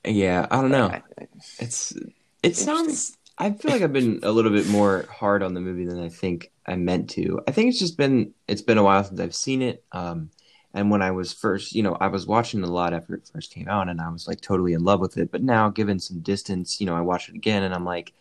yeah. 0.05 0.47
I 0.51 0.61
don't 0.61 0.71
know. 0.71 0.89
I- 0.89 1.03
I- 1.19 1.29
It's 1.59 1.95
it 2.43 2.57
sounds. 2.57 3.17
I 3.39 3.51
feel 3.53 3.71
like 3.73 3.83
I've 3.83 3.93
been 3.93 4.21
a 4.23 4.31
little 4.31 4.51
bit 4.51 4.69
more 4.69 5.07
hard 5.11 5.43
on 5.43 5.55
the 5.55 5.61
movie 5.61 5.87
than 5.87 5.99
I 5.99 6.09
think 6.09 6.51
I 6.67 6.77
meant 6.77 7.09
to. 7.11 7.41
I 7.49 7.53
think 7.53 7.71
it's 7.71 7.79
just 7.79 7.97
been 7.97 8.35
it's 8.47 8.63
been 8.63 8.79
a 8.79 8.83
while 8.83 9.03
since 9.03 9.19
I've 9.21 9.35
seen 9.35 9.63
it. 9.63 9.83
Um, 9.93 10.31
and 10.75 10.91
when 10.91 11.03
I 11.03 11.11
was 11.11 11.33
first, 11.33 11.75
you 11.75 11.83
know, 11.83 11.97
I 12.01 12.09
was 12.09 12.27
watching 12.27 12.63
it 12.63 12.69
a 12.69 12.73
lot 12.73 12.93
after 12.95 13.15
it 13.15 13.29
first 13.33 13.53
came 13.53 13.69
out, 13.69 13.89
and 13.89 14.01
I 14.01 14.09
was 14.11 14.27
like 14.29 14.41
totally 14.41 14.73
in 14.75 14.85
love 14.85 15.01
with 15.01 15.17
it. 15.19 15.31
But 15.33 15.43
now, 15.43 15.71
given 15.71 15.99
some 15.99 16.21
distance, 16.21 16.81
you 16.81 16.87
know, 16.87 16.95
I 16.95 17.01
watch 17.01 17.29
it 17.29 17.35
again, 17.35 17.63
and 17.63 17.75
I'm 17.75 17.85
like, 17.85 18.13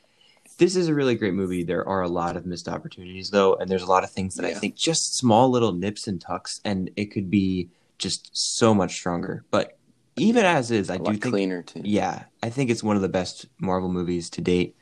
this 0.58 0.76
is 0.76 0.88
a 0.88 0.94
really 0.94 1.16
great 1.16 1.34
movie. 1.34 1.64
There 1.64 1.88
are 1.88 2.02
a 2.02 2.08
lot 2.10 2.36
of 2.38 2.46
missed 2.46 2.68
opportunities 2.68 3.30
though, 3.30 3.56
and 3.56 3.70
there's 3.70 3.82
a 3.84 3.88
lot 3.88 4.04
of 4.04 4.12
things 4.12 4.36
that 4.36 4.46
I 4.46 4.54
think 4.54 4.76
just 4.76 5.16
small 5.18 5.50
little 5.50 5.74
nips 5.74 6.08
and 6.08 6.20
tucks, 6.22 6.62
and 6.66 6.90
it 6.96 7.06
could 7.06 7.30
be 7.30 7.70
just 7.98 8.30
so 8.34 8.74
much 8.74 8.94
stronger. 8.96 9.44
But 9.52 9.78
even 10.18 10.46
as 10.46 10.72
is, 10.72 10.90
I 10.90 10.98
do 10.98 11.12
think 11.12 11.24
cleaner 11.24 11.62
too. 11.64 11.82
yeah, 11.84 12.24
I 12.44 12.50
think 12.50 12.70
it's 12.70 12.84
one 12.84 12.96
of 12.96 13.02
the 13.02 13.10
best 13.10 13.46
Marvel 13.60 13.90
movies 13.92 14.30
to 14.32 14.42
date. 14.42 14.76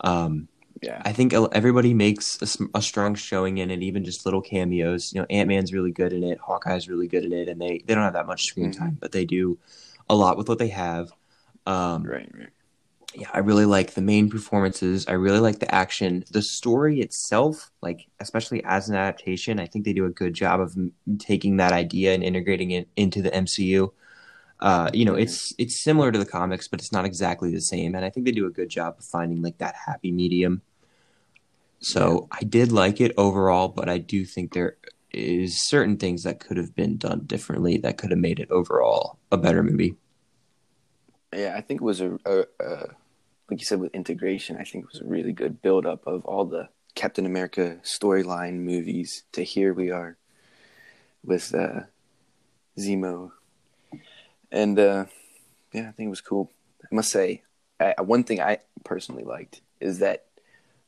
Um, 0.00 0.48
Yeah. 0.82 1.00
I 1.04 1.12
think 1.12 1.32
everybody 1.32 1.94
makes 1.94 2.42
a, 2.42 2.78
a 2.78 2.82
strong 2.82 3.14
showing 3.14 3.58
in 3.58 3.70
it, 3.70 3.82
even 3.82 4.04
just 4.04 4.26
little 4.26 4.42
cameos. 4.42 5.12
You 5.14 5.20
know, 5.20 5.26
Ant 5.30 5.48
Man's 5.48 5.72
really 5.72 5.92
good 5.92 6.12
in 6.12 6.22
it, 6.22 6.38
Hawkeye's 6.38 6.88
really 6.88 7.08
good 7.08 7.24
in 7.24 7.32
it, 7.32 7.48
and 7.48 7.60
they, 7.60 7.82
they 7.86 7.94
don't 7.94 8.04
have 8.04 8.12
that 8.12 8.26
much 8.26 8.44
screen 8.44 8.70
Mhm. 8.72 8.78
time, 8.78 8.98
but 9.00 9.12
they 9.12 9.24
do 9.24 9.58
a 10.10 10.14
lot 10.14 10.36
with 10.36 10.48
what 10.48 10.58
they 10.58 10.68
have. 10.68 11.10
Um, 11.66 12.02
Right, 12.04 12.30
right. 12.36 12.48
Yeah, 13.14 13.28
I 13.32 13.38
really 13.38 13.64
like 13.64 13.94
the 13.94 14.00
main 14.02 14.28
performances. 14.30 15.06
I 15.06 15.12
really 15.12 15.40
like 15.40 15.60
the 15.60 15.72
action. 15.74 16.24
The 16.30 16.42
story 16.42 17.00
itself, 17.00 17.70
like 17.82 18.06
especially 18.20 18.62
as 18.64 18.88
an 18.88 18.96
adaptation, 18.96 19.60
I 19.60 19.66
think 19.66 19.84
they 19.84 19.92
do 19.92 20.06
a 20.06 20.10
good 20.10 20.34
job 20.34 20.60
of 20.60 20.74
m- 20.76 20.92
taking 21.18 21.56
that 21.58 21.72
idea 21.72 22.14
and 22.14 22.22
integrating 22.24 22.72
it 22.72 22.88
into 22.96 23.22
the 23.22 23.34
MCU. 23.34 23.92
Uh, 24.60 24.90
you 24.94 25.04
know, 25.04 25.14
it's 25.14 25.54
it's 25.58 25.82
similar 25.82 26.10
to 26.12 26.18
the 26.18 26.26
comics, 26.26 26.68
but 26.68 26.80
it's 26.80 26.92
not 26.92 27.04
exactly 27.04 27.52
the 27.52 27.60
same. 27.60 27.94
And 27.94 28.04
I 28.04 28.10
think 28.10 28.26
they 28.26 28.32
do 28.32 28.46
a 28.46 28.50
good 28.50 28.68
job 28.68 28.96
of 28.98 29.04
finding 29.04 29.42
like 29.42 29.58
that 29.58 29.74
happy 29.86 30.12
medium. 30.12 30.62
So 31.80 32.28
I 32.32 32.42
did 32.44 32.72
like 32.72 33.00
it 33.00 33.12
overall, 33.16 33.68
but 33.68 33.88
I 33.88 33.98
do 33.98 34.24
think 34.24 34.52
there 34.52 34.76
is 35.12 35.62
certain 35.68 35.96
things 35.98 36.22
that 36.24 36.40
could 36.40 36.56
have 36.56 36.74
been 36.74 36.96
done 36.96 37.20
differently 37.26 37.76
that 37.78 37.98
could 37.98 38.10
have 38.10 38.18
made 38.18 38.40
it 38.40 38.50
overall 38.50 39.18
a 39.30 39.36
better 39.36 39.62
movie. 39.62 39.96
Yeah, 41.32 41.54
I 41.56 41.60
think 41.60 41.80
it 41.80 41.84
was 41.84 42.00
a, 42.00 42.18
a, 42.24 42.44
a 42.60 42.88
like 43.54 43.60
you 43.60 43.66
said 43.66 43.78
with 43.78 43.94
integration. 43.94 44.56
I 44.56 44.64
think 44.64 44.82
it 44.82 44.92
was 44.92 45.00
a 45.00 45.04
really 45.04 45.32
good 45.32 45.62
build 45.62 45.86
up 45.86 46.08
of 46.08 46.24
all 46.24 46.44
the 46.44 46.70
Captain 46.96 47.24
America 47.24 47.78
storyline 47.84 48.54
movies 48.54 49.22
to 49.30 49.44
here 49.44 49.72
we 49.72 49.92
are 49.92 50.16
with 51.24 51.54
uh, 51.54 51.82
Zemo, 52.76 53.30
and 54.50 54.76
uh, 54.76 55.04
yeah, 55.72 55.88
I 55.88 55.92
think 55.92 56.08
it 56.08 56.10
was 56.10 56.20
cool. 56.20 56.50
I 56.82 56.92
must 56.92 57.12
say, 57.12 57.44
I, 57.78 57.94
one 58.02 58.24
thing 58.24 58.40
I 58.40 58.58
personally 58.82 59.22
liked 59.22 59.60
is 59.78 60.00
that 60.00 60.24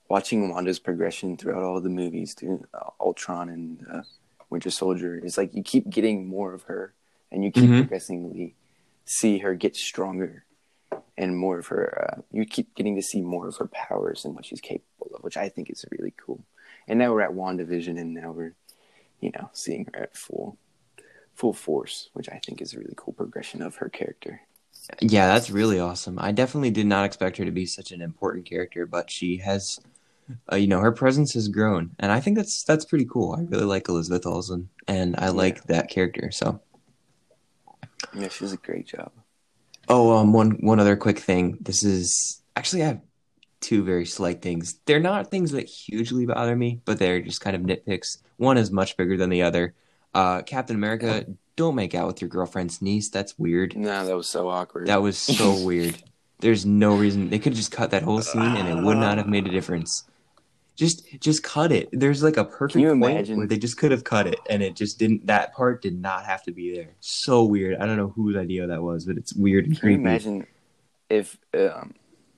watching 0.08 0.48
Wanda's 0.50 0.80
progression 0.80 1.36
throughout 1.36 1.62
all 1.62 1.80
the 1.80 1.88
movies, 1.88 2.34
through 2.34 2.66
uh, 2.74 2.90
Ultron 3.00 3.48
and 3.48 3.86
uh, 3.88 4.02
Winter 4.50 4.70
Soldier, 4.70 5.16
is 5.16 5.38
like 5.38 5.54
you 5.54 5.62
keep 5.62 5.88
getting 5.88 6.26
more 6.26 6.52
of 6.52 6.64
her, 6.64 6.94
and 7.30 7.44
you 7.44 7.52
keep 7.52 7.70
Mhm. 7.70 7.78
progressively 7.82 8.56
see 9.04 9.38
her 9.38 9.54
get 9.54 9.76
stronger 9.76 10.42
and 11.16 11.36
more 11.36 11.58
of 11.58 11.68
her. 11.68 12.08
Uh, 12.18 12.22
you 12.30 12.44
keep 12.44 12.74
getting 12.74 12.96
to 12.96 13.02
see 13.02 13.22
more 13.22 13.48
of 13.48 13.56
her 13.56 13.68
powers 13.68 14.24
and 14.24 14.34
what 14.34 14.44
she's 14.46 14.60
capable 14.60 15.10
of, 15.14 15.22
which 15.22 15.36
I 15.36 15.48
think 15.48 15.70
is 15.70 15.84
really 15.90 16.14
cool. 16.16 16.44
And 16.88 16.98
now 16.98 17.12
we're 17.12 17.22
at 17.22 17.32
WandaVision, 17.32 17.98
and 17.98 18.14
now 18.14 18.32
we're, 18.32 18.54
you 19.20 19.32
know, 19.34 19.50
seeing 19.52 19.88
her 19.92 20.04
at 20.04 20.16
full, 20.16 20.58
full 21.34 21.52
force, 21.52 22.10
which 22.12 22.28
I 22.28 22.40
think 22.44 22.60
is 22.60 22.74
a 22.74 22.78
really 22.78 22.94
cool 22.96 23.12
progression 23.12 23.62
of 23.62 23.76
her 23.76 23.88
character. 23.88 24.42
Yeah, 25.00 25.26
that's 25.26 25.50
really 25.50 25.80
awesome. 25.80 26.18
I 26.18 26.32
definitely 26.32 26.70
did 26.70 26.86
not 26.86 27.04
expect 27.04 27.38
her 27.38 27.44
to 27.44 27.50
be 27.50 27.66
such 27.66 27.90
an 27.90 28.02
important 28.02 28.46
character, 28.46 28.86
but 28.86 29.10
she 29.10 29.38
has, 29.38 29.80
uh, 30.52 30.56
you 30.56 30.68
know, 30.68 30.80
her 30.80 30.92
presence 30.92 31.34
has 31.34 31.48
grown, 31.48 31.90
and 31.98 32.12
I 32.12 32.20
think 32.20 32.36
that's 32.36 32.62
that's 32.62 32.84
pretty 32.84 33.06
cool. 33.06 33.34
I 33.36 33.42
really 33.42 33.64
like 33.64 33.88
Elizabeth 33.88 34.26
Olsen, 34.26 34.68
and 34.86 35.16
I 35.18 35.30
like 35.30 35.64
that 35.64 35.90
character. 35.90 36.30
So, 36.30 36.60
Yeah, 38.14 38.28
she 38.28 38.44
does 38.44 38.52
a 38.52 38.58
great 38.58 38.86
job. 38.86 39.10
Oh, 39.88 40.16
um, 40.16 40.32
one 40.32 40.52
one 40.60 40.80
other 40.80 40.96
quick 40.96 41.18
thing. 41.18 41.58
This 41.60 41.82
is 41.82 42.42
actually 42.56 42.82
I 42.82 42.86
have 42.86 43.00
two 43.60 43.82
very 43.82 44.06
slight 44.06 44.42
things. 44.42 44.78
They're 44.86 45.00
not 45.00 45.30
things 45.30 45.52
that 45.52 45.68
hugely 45.68 46.26
bother 46.26 46.56
me, 46.56 46.80
but 46.84 46.98
they're 46.98 47.20
just 47.20 47.40
kind 47.40 47.56
of 47.56 47.62
nitpicks. 47.62 48.18
One 48.36 48.58
is 48.58 48.70
much 48.70 48.96
bigger 48.96 49.16
than 49.16 49.30
the 49.30 49.42
other. 49.42 49.74
Uh, 50.14 50.42
Captain 50.42 50.76
America, 50.76 51.26
don't 51.56 51.74
make 51.74 51.94
out 51.94 52.06
with 52.06 52.20
your 52.20 52.28
girlfriend's 52.28 52.80
niece. 52.80 53.08
That's 53.08 53.38
weird. 53.38 53.76
No, 53.76 54.06
that 54.06 54.16
was 54.16 54.28
so 54.28 54.48
awkward. 54.48 54.86
That 54.86 55.02
was 55.02 55.18
so 55.18 55.62
weird. 55.64 56.02
There's 56.40 56.66
no 56.66 56.94
reason 56.94 57.30
they 57.30 57.38
could 57.38 57.52
have 57.52 57.58
just 57.58 57.72
cut 57.72 57.90
that 57.90 58.02
whole 58.02 58.20
scene 58.20 58.42
and 58.42 58.68
it 58.68 58.82
would 58.82 58.98
not 58.98 59.16
have 59.16 59.26
made 59.26 59.46
a 59.46 59.50
difference. 59.50 60.04
Just 60.76 61.06
just 61.20 61.42
cut 61.42 61.72
it. 61.72 61.88
There's 61.92 62.22
like 62.22 62.36
a 62.36 62.44
perfect 62.44 62.80
you 62.82 62.88
point 62.90 63.02
imagine- 63.02 63.38
where 63.38 63.46
they 63.46 63.58
just 63.58 63.78
could 63.78 63.90
have 63.90 64.04
cut 64.04 64.26
it 64.26 64.38
and 64.50 64.62
it 64.62 64.76
just 64.76 64.98
didn't 64.98 65.26
that 65.26 65.54
part 65.54 65.80
did 65.82 65.98
not 66.00 66.24
have 66.26 66.42
to 66.44 66.52
be 66.52 66.74
there. 66.74 66.90
So 67.00 67.44
weird. 67.44 67.78
I 67.80 67.86
don't 67.86 67.96
know 67.96 68.08
whose 68.14 68.36
idea 68.36 68.66
that 68.66 68.82
was, 68.82 69.06
but 69.06 69.16
it's 69.16 69.34
weird 69.34 69.64
and 69.66 69.78
Can 69.80 69.88
you 69.90 69.96
creepy. 69.96 70.02
imagine 70.08 70.46
if 71.08 71.38
um, 71.54 71.94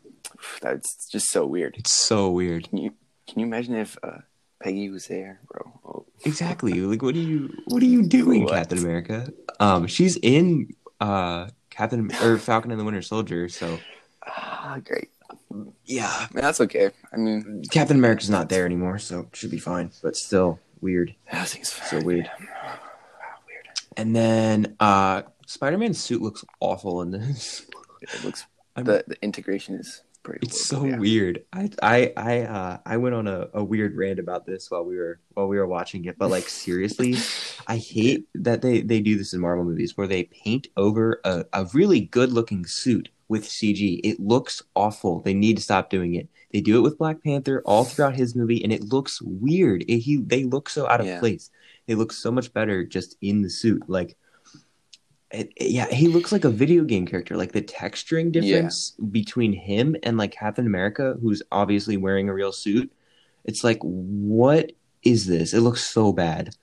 that's 0.62 1.08
just 1.10 1.30
so 1.30 1.46
weird. 1.46 1.74
It's 1.78 1.92
so 1.92 2.30
weird. 2.30 2.68
Can 2.68 2.78
you 2.78 2.94
can 3.26 3.40
you 3.40 3.46
imagine 3.46 3.74
if 3.74 3.98
uh, 4.02 4.18
Peggy 4.62 4.88
was 4.88 5.06
there, 5.08 5.40
bro? 5.50 5.72
Oh, 5.84 6.06
Exactly. 6.24 6.74
Like 6.74 7.02
what 7.02 7.14
are 7.14 7.18
you 7.18 7.52
what 7.66 7.82
are 7.82 7.86
you 7.86 8.06
doing, 8.06 8.44
What? 8.44 8.52
Captain 8.54 8.78
America? 8.78 9.32
Um 9.60 9.86
she's 9.86 10.16
in 10.22 10.74
uh 11.00 11.48
Captain 11.70 12.10
or 12.22 12.38
Falcon 12.38 12.70
and 12.70 12.80
the 12.80 12.84
Winter 12.84 13.02
Soldier, 13.02 13.48
so 13.48 13.78
ah, 14.26 14.78
great. 14.84 15.10
Yeah. 15.84 16.08
I 16.10 16.28
mean, 16.34 16.42
that's 16.42 16.60
okay. 16.62 16.90
I 17.12 17.16
mean, 17.16 17.62
Captain 17.70 17.96
America's 17.96 18.30
not 18.30 18.48
there 18.48 18.64
anymore, 18.66 18.98
so 18.98 19.20
it 19.20 19.28
should 19.36 19.50
be 19.50 19.58
fine. 19.58 19.90
But 20.02 20.16
still 20.16 20.58
weird. 20.80 21.14
that 21.32 21.48
thing's 21.48 21.72
So 21.72 21.96
weird. 21.96 22.04
weird. 22.06 22.30
And 23.96 24.14
then 24.14 24.76
uh 24.80 25.22
Spider-Man's 25.46 25.98
suit 25.98 26.20
looks 26.22 26.44
awful 26.60 27.00
in 27.02 27.10
this. 27.10 27.66
It 28.02 28.24
looks 28.24 28.44
the 28.76 29.02
the 29.08 29.16
integration 29.22 29.74
is 29.74 30.02
pretty. 30.22 30.46
It's 30.46 30.64
so 30.66 30.84
yeah. 30.84 30.98
weird. 30.98 31.44
I 31.52 31.70
I 31.82 32.12
I 32.16 32.40
uh 32.42 32.78
I 32.86 32.96
went 32.98 33.14
on 33.16 33.26
a, 33.26 33.48
a 33.54 33.64
weird 33.64 33.96
rant 33.96 34.18
about 34.20 34.46
this 34.46 34.70
while 34.70 34.84
we 34.84 34.96
were 34.96 35.18
while 35.34 35.48
we 35.48 35.56
were 35.56 35.66
watching 35.66 36.04
it, 36.04 36.16
but 36.18 36.30
like 36.30 36.48
seriously, 36.48 37.16
I 37.66 37.78
hate 37.78 38.28
that 38.34 38.62
they 38.62 38.82
they 38.82 39.00
do 39.00 39.16
this 39.18 39.32
in 39.32 39.40
Marvel 39.40 39.64
movies 39.64 39.96
where 39.96 40.06
they 40.06 40.24
paint 40.24 40.68
over 40.76 41.20
a, 41.24 41.44
a 41.52 41.64
really 41.72 42.00
good 42.02 42.30
looking 42.32 42.66
suit 42.66 43.08
with 43.28 43.44
CG. 43.44 44.00
It 44.02 44.18
looks 44.20 44.62
awful. 44.74 45.20
They 45.20 45.34
need 45.34 45.56
to 45.56 45.62
stop 45.62 45.90
doing 45.90 46.14
it. 46.14 46.28
They 46.52 46.60
do 46.60 46.78
it 46.78 46.82
with 46.82 46.98
Black 46.98 47.22
Panther 47.22 47.62
all 47.66 47.84
throughout 47.84 48.16
his 48.16 48.34
movie, 48.34 48.62
and 48.64 48.72
it 48.72 48.84
looks 48.84 49.20
weird. 49.22 49.84
It, 49.86 49.98
he 49.98 50.16
they 50.18 50.44
look 50.44 50.68
so 50.70 50.88
out 50.88 51.00
of 51.00 51.06
Yeah. 51.06 51.18
place. 51.20 51.50
They 51.86 51.94
look 51.94 52.12
so 52.12 52.30
much 52.30 52.52
better 52.52 52.84
just 52.84 53.16
in 53.20 53.42
the 53.42 53.50
suit. 53.50 53.82
Like, 53.88 54.16
it, 55.30 55.52
it- 55.56 55.70
yeah, 55.70 55.88
he 55.92 56.08
looks 56.08 56.32
like 56.32 56.44
a 56.44 56.50
video 56.50 56.84
game 56.84 57.06
character. 57.06 57.36
Like 57.36 57.52
the 57.52 57.62
texturing 57.62 58.34
Yeah. 58.34 58.40
difference 58.40 58.92
between 59.10 59.52
him 59.52 59.96
and 60.02 60.16
like 60.16 60.32
Captain 60.32 60.66
America, 60.66 61.16
who's 61.20 61.42
obviously 61.52 61.96
wearing 61.96 62.28
a 62.28 62.34
real 62.34 62.52
suit. 62.52 62.90
It's 63.44 63.62
like, 63.64 63.78
what 63.82 64.72
is 65.02 65.26
this? 65.26 65.52
It 65.54 65.60
looks 65.60 65.84
so 65.84 66.12
bad. 66.12 66.54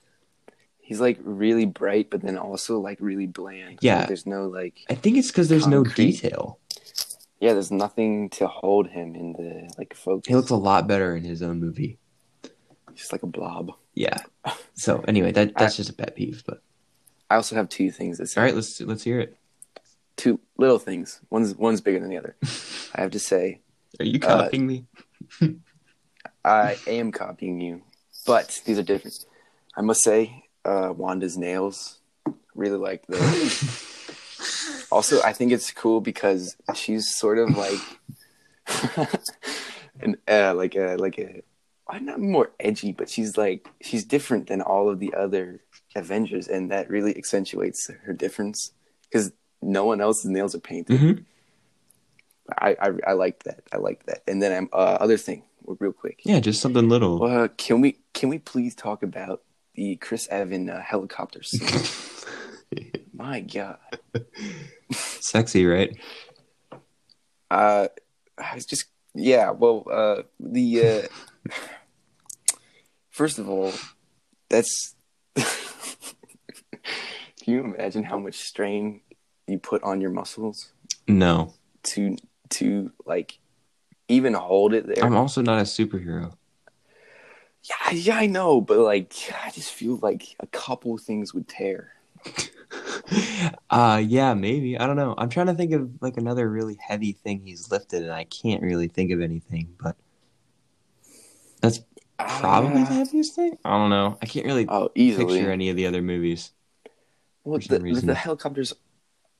He's 0.87 1.01
like 1.01 1.17
really 1.23 1.65
bright, 1.65 2.11
but 2.11 2.21
then 2.21 2.37
also 2.37 2.79
like 2.79 2.99
really 3.01 3.25
bland. 3.25 3.79
Yeah. 3.81 3.99
Like, 3.99 4.07
there's 4.07 4.27
no 4.27 4.45
like. 4.47 4.85
I 4.87 4.93
think 4.93 5.17
it's 5.17 5.29
because 5.29 5.49
there's 5.49 5.65
no 5.65 5.83
detail. 5.83 6.59
Yeah, 7.39 7.53
there's 7.53 7.71
nothing 7.71 8.29
to 8.31 8.47
hold 8.47 8.87
him 8.89 9.15
in 9.15 9.33
the 9.33 9.73
like 9.79 9.95
focus. 9.95 10.27
He 10.27 10.35
looks 10.35 10.51
a 10.51 10.55
lot 10.55 10.87
better 10.87 11.15
in 11.15 11.23
his 11.23 11.41
own 11.41 11.59
movie. 11.59 11.97
just 12.93 13.11
like 13.11 13.23
a 13.23 13.27
blob. 13.27 13.71
Yeah. 13.95 14.19
So 14.75 15.03
anyway, 15.07 15.31
that 15.31 15.53
that's 15.57 15.75
just 15.75 15.89
a 15.89 15.93
pet 15.93 16.15
peeve. 16.15 16.43
But 16.45 16.61
I 17.31 17.35
also 17.35 17.55
have 17.55 17.67
two 17.67 17.89
things 17.89 18.19
to 18.19 18.27
say. 18.27 18.39
all 18.39 18.45
right, 18.45 18.53
let's 18.53 18.79
let's 18.81 19.03
hear 19.03 19.19
it. 19.19 19.35
Two 20.17 20.39
little 20.57 20.77
things. 20.79 21.19
One's 21.31 21.55
one's 21.55 21.81
bigger 21.81 21.99
than 21.99 22.09
the 22.11 22.17
other. 22.17 22.35
I 22.93 23.01
have 23.01 23.11
to 23.11 23.19
say, 23.19 23.61
Are 23.99 24.05
you 24.05 24.19
Uh, 24.21 24.43
copying 24.43 24.67
me? 24.67 24.85
I 26.45 26.77
am 26.85 27.11
copying 27.11 27.59
you, 27.59 27.81
but 28.27 28.61
these 28.65 28.77
are 28.77 28.83
different. 28.83 29.25
I 29.75 29.81
must 29.81 30.03
say, 30.03 30.43
uh, 30.65 30.91
Wanda's 30.93 31.37
nails 31.37 31.99
really 32.55 32.77
like 32.77 33.05
those. 33.07 34.85
also, 34.91 35.21
I 35.21 35.31
think 35.33 35.51
it's 35.51 35.71
cool 35.71 36.01
because 36.01 36.57
she's 36.73 37.15
sort 37.15 37.37
of 37.37 37.55
like, 37.55 37.79
an 40.01 40.17
uh, 40.27 40.53
like 40.55 40.75
a 40.75 40.95
like 40.97 41.17
a, 41.19 41.43
uh, 41.87 41.99
not 41.99 42.19
more 42.19 42.51
edgy, 42.59 42.91
but 42.91 43.09
she's 43.09 43.37
like 43.37 43.69
she's 43.81 44.03
different 44.03 44.47
than 44.47 44.61
all 44.61 44.89
of 44.89 44.99
the 44.99 45.13
other 45.13 45.61
Avengers, 45.95 46.47
and 46.47 46.71
that 46.71 46.89
really 46.89 47.15
accentuates 47.15 47.89
her 48.03 48.13
difference 48.13 48.71
because 49.03 49.31
no 49.61 49.85
one 49.85 50.01
else's 50.01 50.29
nails 50.29 50.55
are 50.55 50.59
painted. 50.59 50.99
Mhm. 50.99 51.23
I, 52.59 52.75
I 52.79 52.89
I 53.07 53.13
like 53.13 53.43
that. 53.43 53.61
I 53.71 53.77
like 53.77 54.05
that. 54.05 54.21
And 54.27 54.41
then 54.41 54.51
I'm 54.51 54.69
uh, 54.73 54.97
other 54.99 55.17
thing, 55.17 55.43
real 55.65 55.93
quick. 55.93 56.21
Yeah, 56.25 56.39
just 56.39 56.61
something 56.61 56.89
little. 56.89 57.23
Uh, 57.23 57.47
can 57.57 57.81
we 57.81 57.97
can 58.13 58.29
we 58.29 58.39
please 58.39 58.75
talk 58.75 59.01
about 59.03 59.41
the 59.75 59.95
Chris 59.97 60.27
Evan 60.29 60.69
uh, 60.69 60.81
helicopter 60.81 61.43
scene? 61.49 61.83
My 63.13 63.39
God, 63.41 63.77
Sexy, 64.91 65.65
right? 65.65 65.95
uh, 67.51 67.87
I 68.37 68.55
was 68.55 68.65
just 68.65 68.85
yeah. 69.13 69.51
Well, 69.51 69.85
uh, 69.91 70.23
the 70.39 70.81
uh, 70.81 71.53
first 73.11 73.39
of 73.39 73.49
all, 73.49 73.73
that's. 74.49 74.95
can 75.35 75.45
you 77.45 77.59
imagine 77.61 78.03
how 78.03 78.17
much 78.17 78.35
strain 78.35 79.01
you 79.47 79.59
put 79.59 79.83
on 79.83 80.01
your 80.01 80.11
muscles 80.11 80.71
No, 81.07 81.53
to 81.83 82.17
to 82.51 82.91
like 83.05 83.39
even 84.07 84.33
hold 84.33 84.73
it 84.73 84.87
there? 84.87 85.03
I'm 85.05 85.15
also 85.15 85.41
not 85.41 85.59
a 85.59 85.63
superhero. 85.63 86.33
Yeah, 87.67 87.91
yeah, 87.93 88.17
I 88.17 88.25
know, 88.27 88.61
but 88.61 88.77
like, 88.79 89.13
I 89.43 89.49
just 89.51 89.71
feel 89.71 89.97
like 90.01 90.35
a 90.39 90.47
couple 90.47 90.97
things 90.97 91.33
would 91.33 91.47
tear. 91.47 91.93
uh 93.69 94.01
yeah, 94.05 94.33
maybe. 94.33 94.77
I 94.77 94.87
don't 94.87 94.95
know. 94.95 95.15
I'm 95.17 95.29
trying 95.29 95.47
to 95.47 95.53
think 95.53 95.71
of 95.73 95.89
like 96.01 96.17
another 96.17 96.49
really 96.49 96.77
heavy 96.85 97.11
thing 97.13 97.41
he's 97.45 97.71
lifted 97.71 98.03
and 98.03 98.11
I 98.11 98.25
can't 98.25 98.61
really 98.63 98.87
think 98.87 99.11
of 99.11 99.21
anything, 99.21 99.75
but 99.81 99.95
that's 101.61 101.79
probably 102.17 102.83
the 102.83 102.91
Uh, 102.91 102.93
heaviest 102.93 103.35
thing. 103.35 103.57
I 103.65 103.77
don't 103.77 103.89
know. 103.89 104.17
I 104.21 104.25
can't 104.25 104.45
really 104.45 104.65
oh, 104.67 104.89
easily. 104.95 105.25
picture 105.35 105.51
any 105.51 105.69
of 105.69 105.75
the 105.75 105.85
other 105.87 106.01
movies. 106.01 106.51
well, 107.43 107.59
the, 107.59 107.79
the 107.79 108.15
helicopter's 108.15 108.73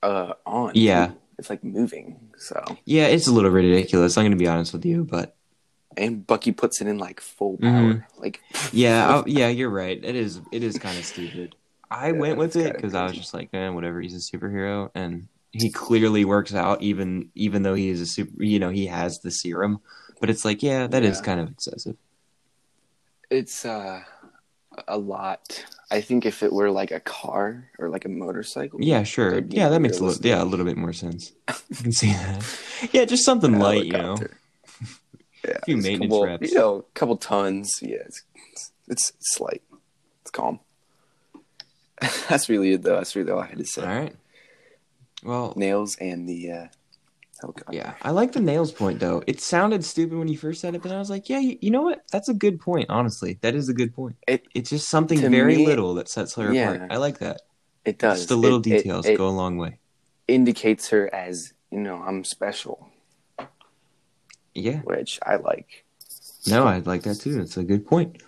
uh 0.04 0.34
on. 0.46 0.72
Yeah. 0.76 1.12
it's 1.38 1.50
like 1.50 1.64
moving. 1.64 2.20
So, 2.38 2.64
Yeah, 2.86 3.08
it's 3.08 3.28
a 3.28 3.32
little 3.34 3.52
ridiculous. 3.52 4.18
I'm 4.18 4.24
going 4.24 4.32
to 4.32 4.38
be 4.38 4.48
honest 4.48 4.74
with 4.74 4.86
you, 4.86 5.04
but 5.04 5.36
and 5.98 6.26
Bucky 6.26 6.52
puts 6.52 6.82
it 6.82 6.88
in 6.88 6.98
like 6.98 7.20
full 7.22 7.58
power. 7.58 7.70
Mhm. 7.70 8.04
Like, 8.20 8.42
yeah, 8.74 9.20
I, 9.20 9.24
yeah, 9.28 9.48
you're 9.50 9.70
right. 9.70 10.00
It 10.04 10.16
is 10.16 10.42
it 10.52 10.64
is 10.64 10.78
kind 10.78 10.98
of 10.98 11.06
stupid. 11.06 11.56
I 11.92 12.08
Yeah, 12.08 12.14
went 12.14 12.38
with 12.38 12.56
it 12.56 12.76
because 12.76 12.94
I 12.94 13.06
was 13.06 13.18
just 13.18 13.34
like, 13.34 13.50
eh, 13.54 13.70
whatever. 13.70 14.02
He's 14.02 14.16
a 14.16 14.38
superhero, 14.38 14.90
and 14.96 15.28
he 15.52 15.70
clearly 15.72 16.26
works 16.26 16.54
out, 16.54 16.82
even 16.82 17.30
even 17.36 17.64
though 17.64 17.76
he 17.76 17.90
is 17.90 18.02
a 18.02 18.06
super. 18.06 18.44
You 18.44 18.60
know, 18.60 18.70
he 18.70 18.88
has 18.88 19.20
the 19.20 19.32
serum, 19.32 19.80
but 20.20 20.30
it's 20.30 20.44
like, 20.46 20.64
yeah, 20.64 20.88
that 20.88 21.04
is 21.04 21.18
Yeah. 21.20 21.24
kind 21.24 21.40
of 21.40 21.50
excessive. 21.50 21.96
it's 23.30 23.66
uh 23.66 24.02
a 24.88 24.98
lot. 24.98 25.66
I 25.92 26.02
think 26.02 26.26
if 26.26 26.44
it 26.44 26.52
were 26.52 26.70
like 26.72 26.92
a 26.92 27.00
car 27.00 27.70
or 27.80 27.90
like 27.90 28.06
a 28.06 28.10
motorcycle, 28.10 28.80
Yeah, 28.82 29.04
sure. 29.04 29.40
Yeah, 29.50 29.70
that 29.70 29.80
makes 29.82 30.00
a 30.00 30.04
little 30.04 30.26
yeah 30.26 30.42
a 30.42 30.46
little 30.46 30.66
bit 30.66 30.78
more 30.78 30.94
sense. 30.94 31.32
I 31.48 31.54
can 31.82 31.92
see 31.92 32.08
that. 32.12 32.44
Yeah, 32.92 33.06
just 33.06 33.24
something 33.24 33.58
light, 33.60 33.86
you 33.86 33.94
know. 33.94 34.18
Yeah, 35.48 35.58
few 35.66 35.78
it's 35.78 35.86
a 35.86 35.90
maintenance 35.90 36.12
couple, 36.12 36.26
reps. 36.26 36.52
You 36.52 36.58
know, 36.58 36.76
a 36.78 36.84
couple 36.94 37.18
tons. 37.18 37.80
Yeah, 37.82 37.98
it's 38.06 38.24
it's, 38.88 39.12
it's 39.20 39.40
light. 39.40 39.64
It's 40.22 40.32
calm. 40.32 40.60
That's 42.30 42.50
really 42.50 42.74
it, 42.74 42.84
though. 42.84 42.96
That's 42.98 43.16
really 43.16 43.32
all 43.32 43.40
I 43.40 43.48
had 43.48 43.58
to 43.58 43.66
say. 43.66 43.82
All 43.82 43.88
right. 43.88 44.16
Well, 45.24 45.54
Nails 45.56 45.96
and 46.00 46.28
the 46.30 46.52
uh, 46.52 46.66
helicopter. 47.42 47.76
Yeah, 47.76 47.94
I 48.02 48.12
like 48.12 48.34
the 48.34 48.40
nails 48.42 48.72
point 48.72 49.00
though. 49.00 49.24
It 49.26 49.42
sounded 49.42 49.84
stupid 49.84 50.18
when 50.18 50.28
you 50.28 50.38
first 50.38 50.62
said 50.62 50.76
it, 50.76 50.84
but 50.84 50.92
I 50.92 51.00
was 51.00 51.10
like, 51.10 51.30
yeah, 51.30 51.40
you, 51.40 51.58
you 51.62 51.72
know 51.72 51.82
what? 51.82 52.04
That's 52.12 52.30
a 52.30 52.34
good 52.34 52.60
point. 52.60 52.90
Honestly, 52.90 53.40
that 53.42 53.56
is 53.56 53.68
a 53.70 53.74
good 53.74 53.96
point. 53.96 54.18
It- 54.28 54.46
it's 54.54 54.70
just 54.70 54.88
something 54.90 55.20
very 55.20 55.58
me- 55.58 55.66
little 55.66 55.96
that 55.96 56.10
sets 56.10 56.36
her 56.36 56.54
Yeah. 56.54 56.74
apart. 56.74 56.92
I 56.92 56.98
like 56.98 57.20
that. 57.20 57.42
it 57.86 57.98
does. 57.98 58.20
Just 58.20 58.30
the 58.30 58.36
little 58.36 58.60
It- 58.60 58.68
it- 58.68 58.78
details 58.78 59.06
it 59.08 59.18
go 59.18 59.28
a 59.28 59.30
long 59.30 59.58
way. 59.58 59.80
indicates 60.28 60.90
her 60.90 61.12
as 61.14 61.54
you 61.72 61.80
know, 61.80 61.96
I'm 62.06 62.24
special, 62.24 62.88
Yeah. 64.56 64.80
which 64.80 65.20
I 65.26 65.36
like. 65.36 65.86
No, 66.48 66.66
I'd 66.66 66.88
like 66.88 67.04
that 67.04 67.16
too. 67.16 67.34
That's 67.36 67.58
a 67.58 67.64
good 67.64 67.86
point. 67.86 68.22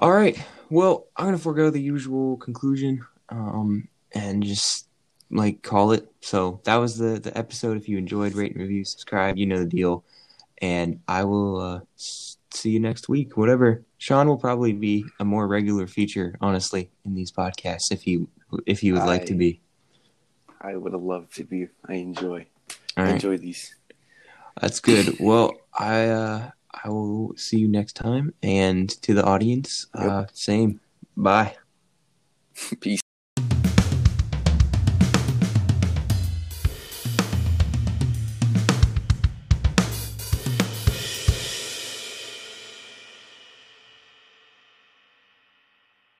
All 0.00 0.12
right. 0.12 0.38
Well, 0.70 1.06
I'm 1.16 1.26
gonna 1.26 1.38
forego 1.38 1.70
the 1.70 1.80
usual 1.80 2.36
conclusion, 2.36 3.04
um, 3.28 3.88
and 4.12 4.42
just 4.42 4.88
like 5.30 5.62
call 5.62 5.92
it. 5.92 6.10
So 6.20 6.60
that 6.64 6.76
was 6.76 6.98
the 6.98 7.20
the 7.20 7.36
episode. 7.36 7.76
If 7.76 7.88
you 7.88 7.98
enjoyed, 7.98 8.34
rate 8.34 8.52
and 8.52 8.60
review, 8.60 8.84
subscribe. 8.84 9.36
You 9.36 9.46
know 9.46 9.58
the 9.58 9.66
deal. 9.66 10.04
And 10.58 11.00
I 11.08 11.24
will 11.24 11.60
uh, 11.60 11.80
see 11.96 12.70
you 12.70 12.80
next 12.80 13.08
week. 13.08 13.36
Whatever. 13.36 13.84
Sean 13.98 14.28
will 14.28 14.38
probably 14.38 14.72
be 14.72 15.04
a 15.18 15.24
more 15.24 15.46
regular 15.46 15.86
feature, 15.86 16.36
honestly, 16.40 16.90
in 17.04 17.14
these 17.14 17.32
podcasts 17.32 17.90
if 17.90 18.06
you 18.06 18.28
if 18.66 18.82
you 18.82 18.94
would 18.94 19.04
like 19.04 19.26
to 19.26 19.34
be. 19.34 19.60
I 20.60 20.76
would 20.76 20.94
love 20.94 21.30
to 21.34 21.44
be. 21.44 21.68
I 21.86 21.94
enjoy. 21.94 22.46
All 22.96 23.04
I 23.04 23.10
enjoy 23.10 23.38
these. 23.38 23.74
That's 24.60 24.80
good. 24.80 25.16
Well, 25.20 25.54
I 25.78 26.06
uh, 26.08 26.50
I 26.84 26.88
will 26.88 27.34
see 27.36 27.58
you 27.58 27.68
next 27.68 27.94
time, 27.94 28.34
and 28.42 28.88
to 29.02 29.14
the 29.14 29.24
audience, 29.24 29.86
uh, 29.94 30.26
same. 30.32 30.80
Bye. 31.16 31.56
Peace. 32.80 33.03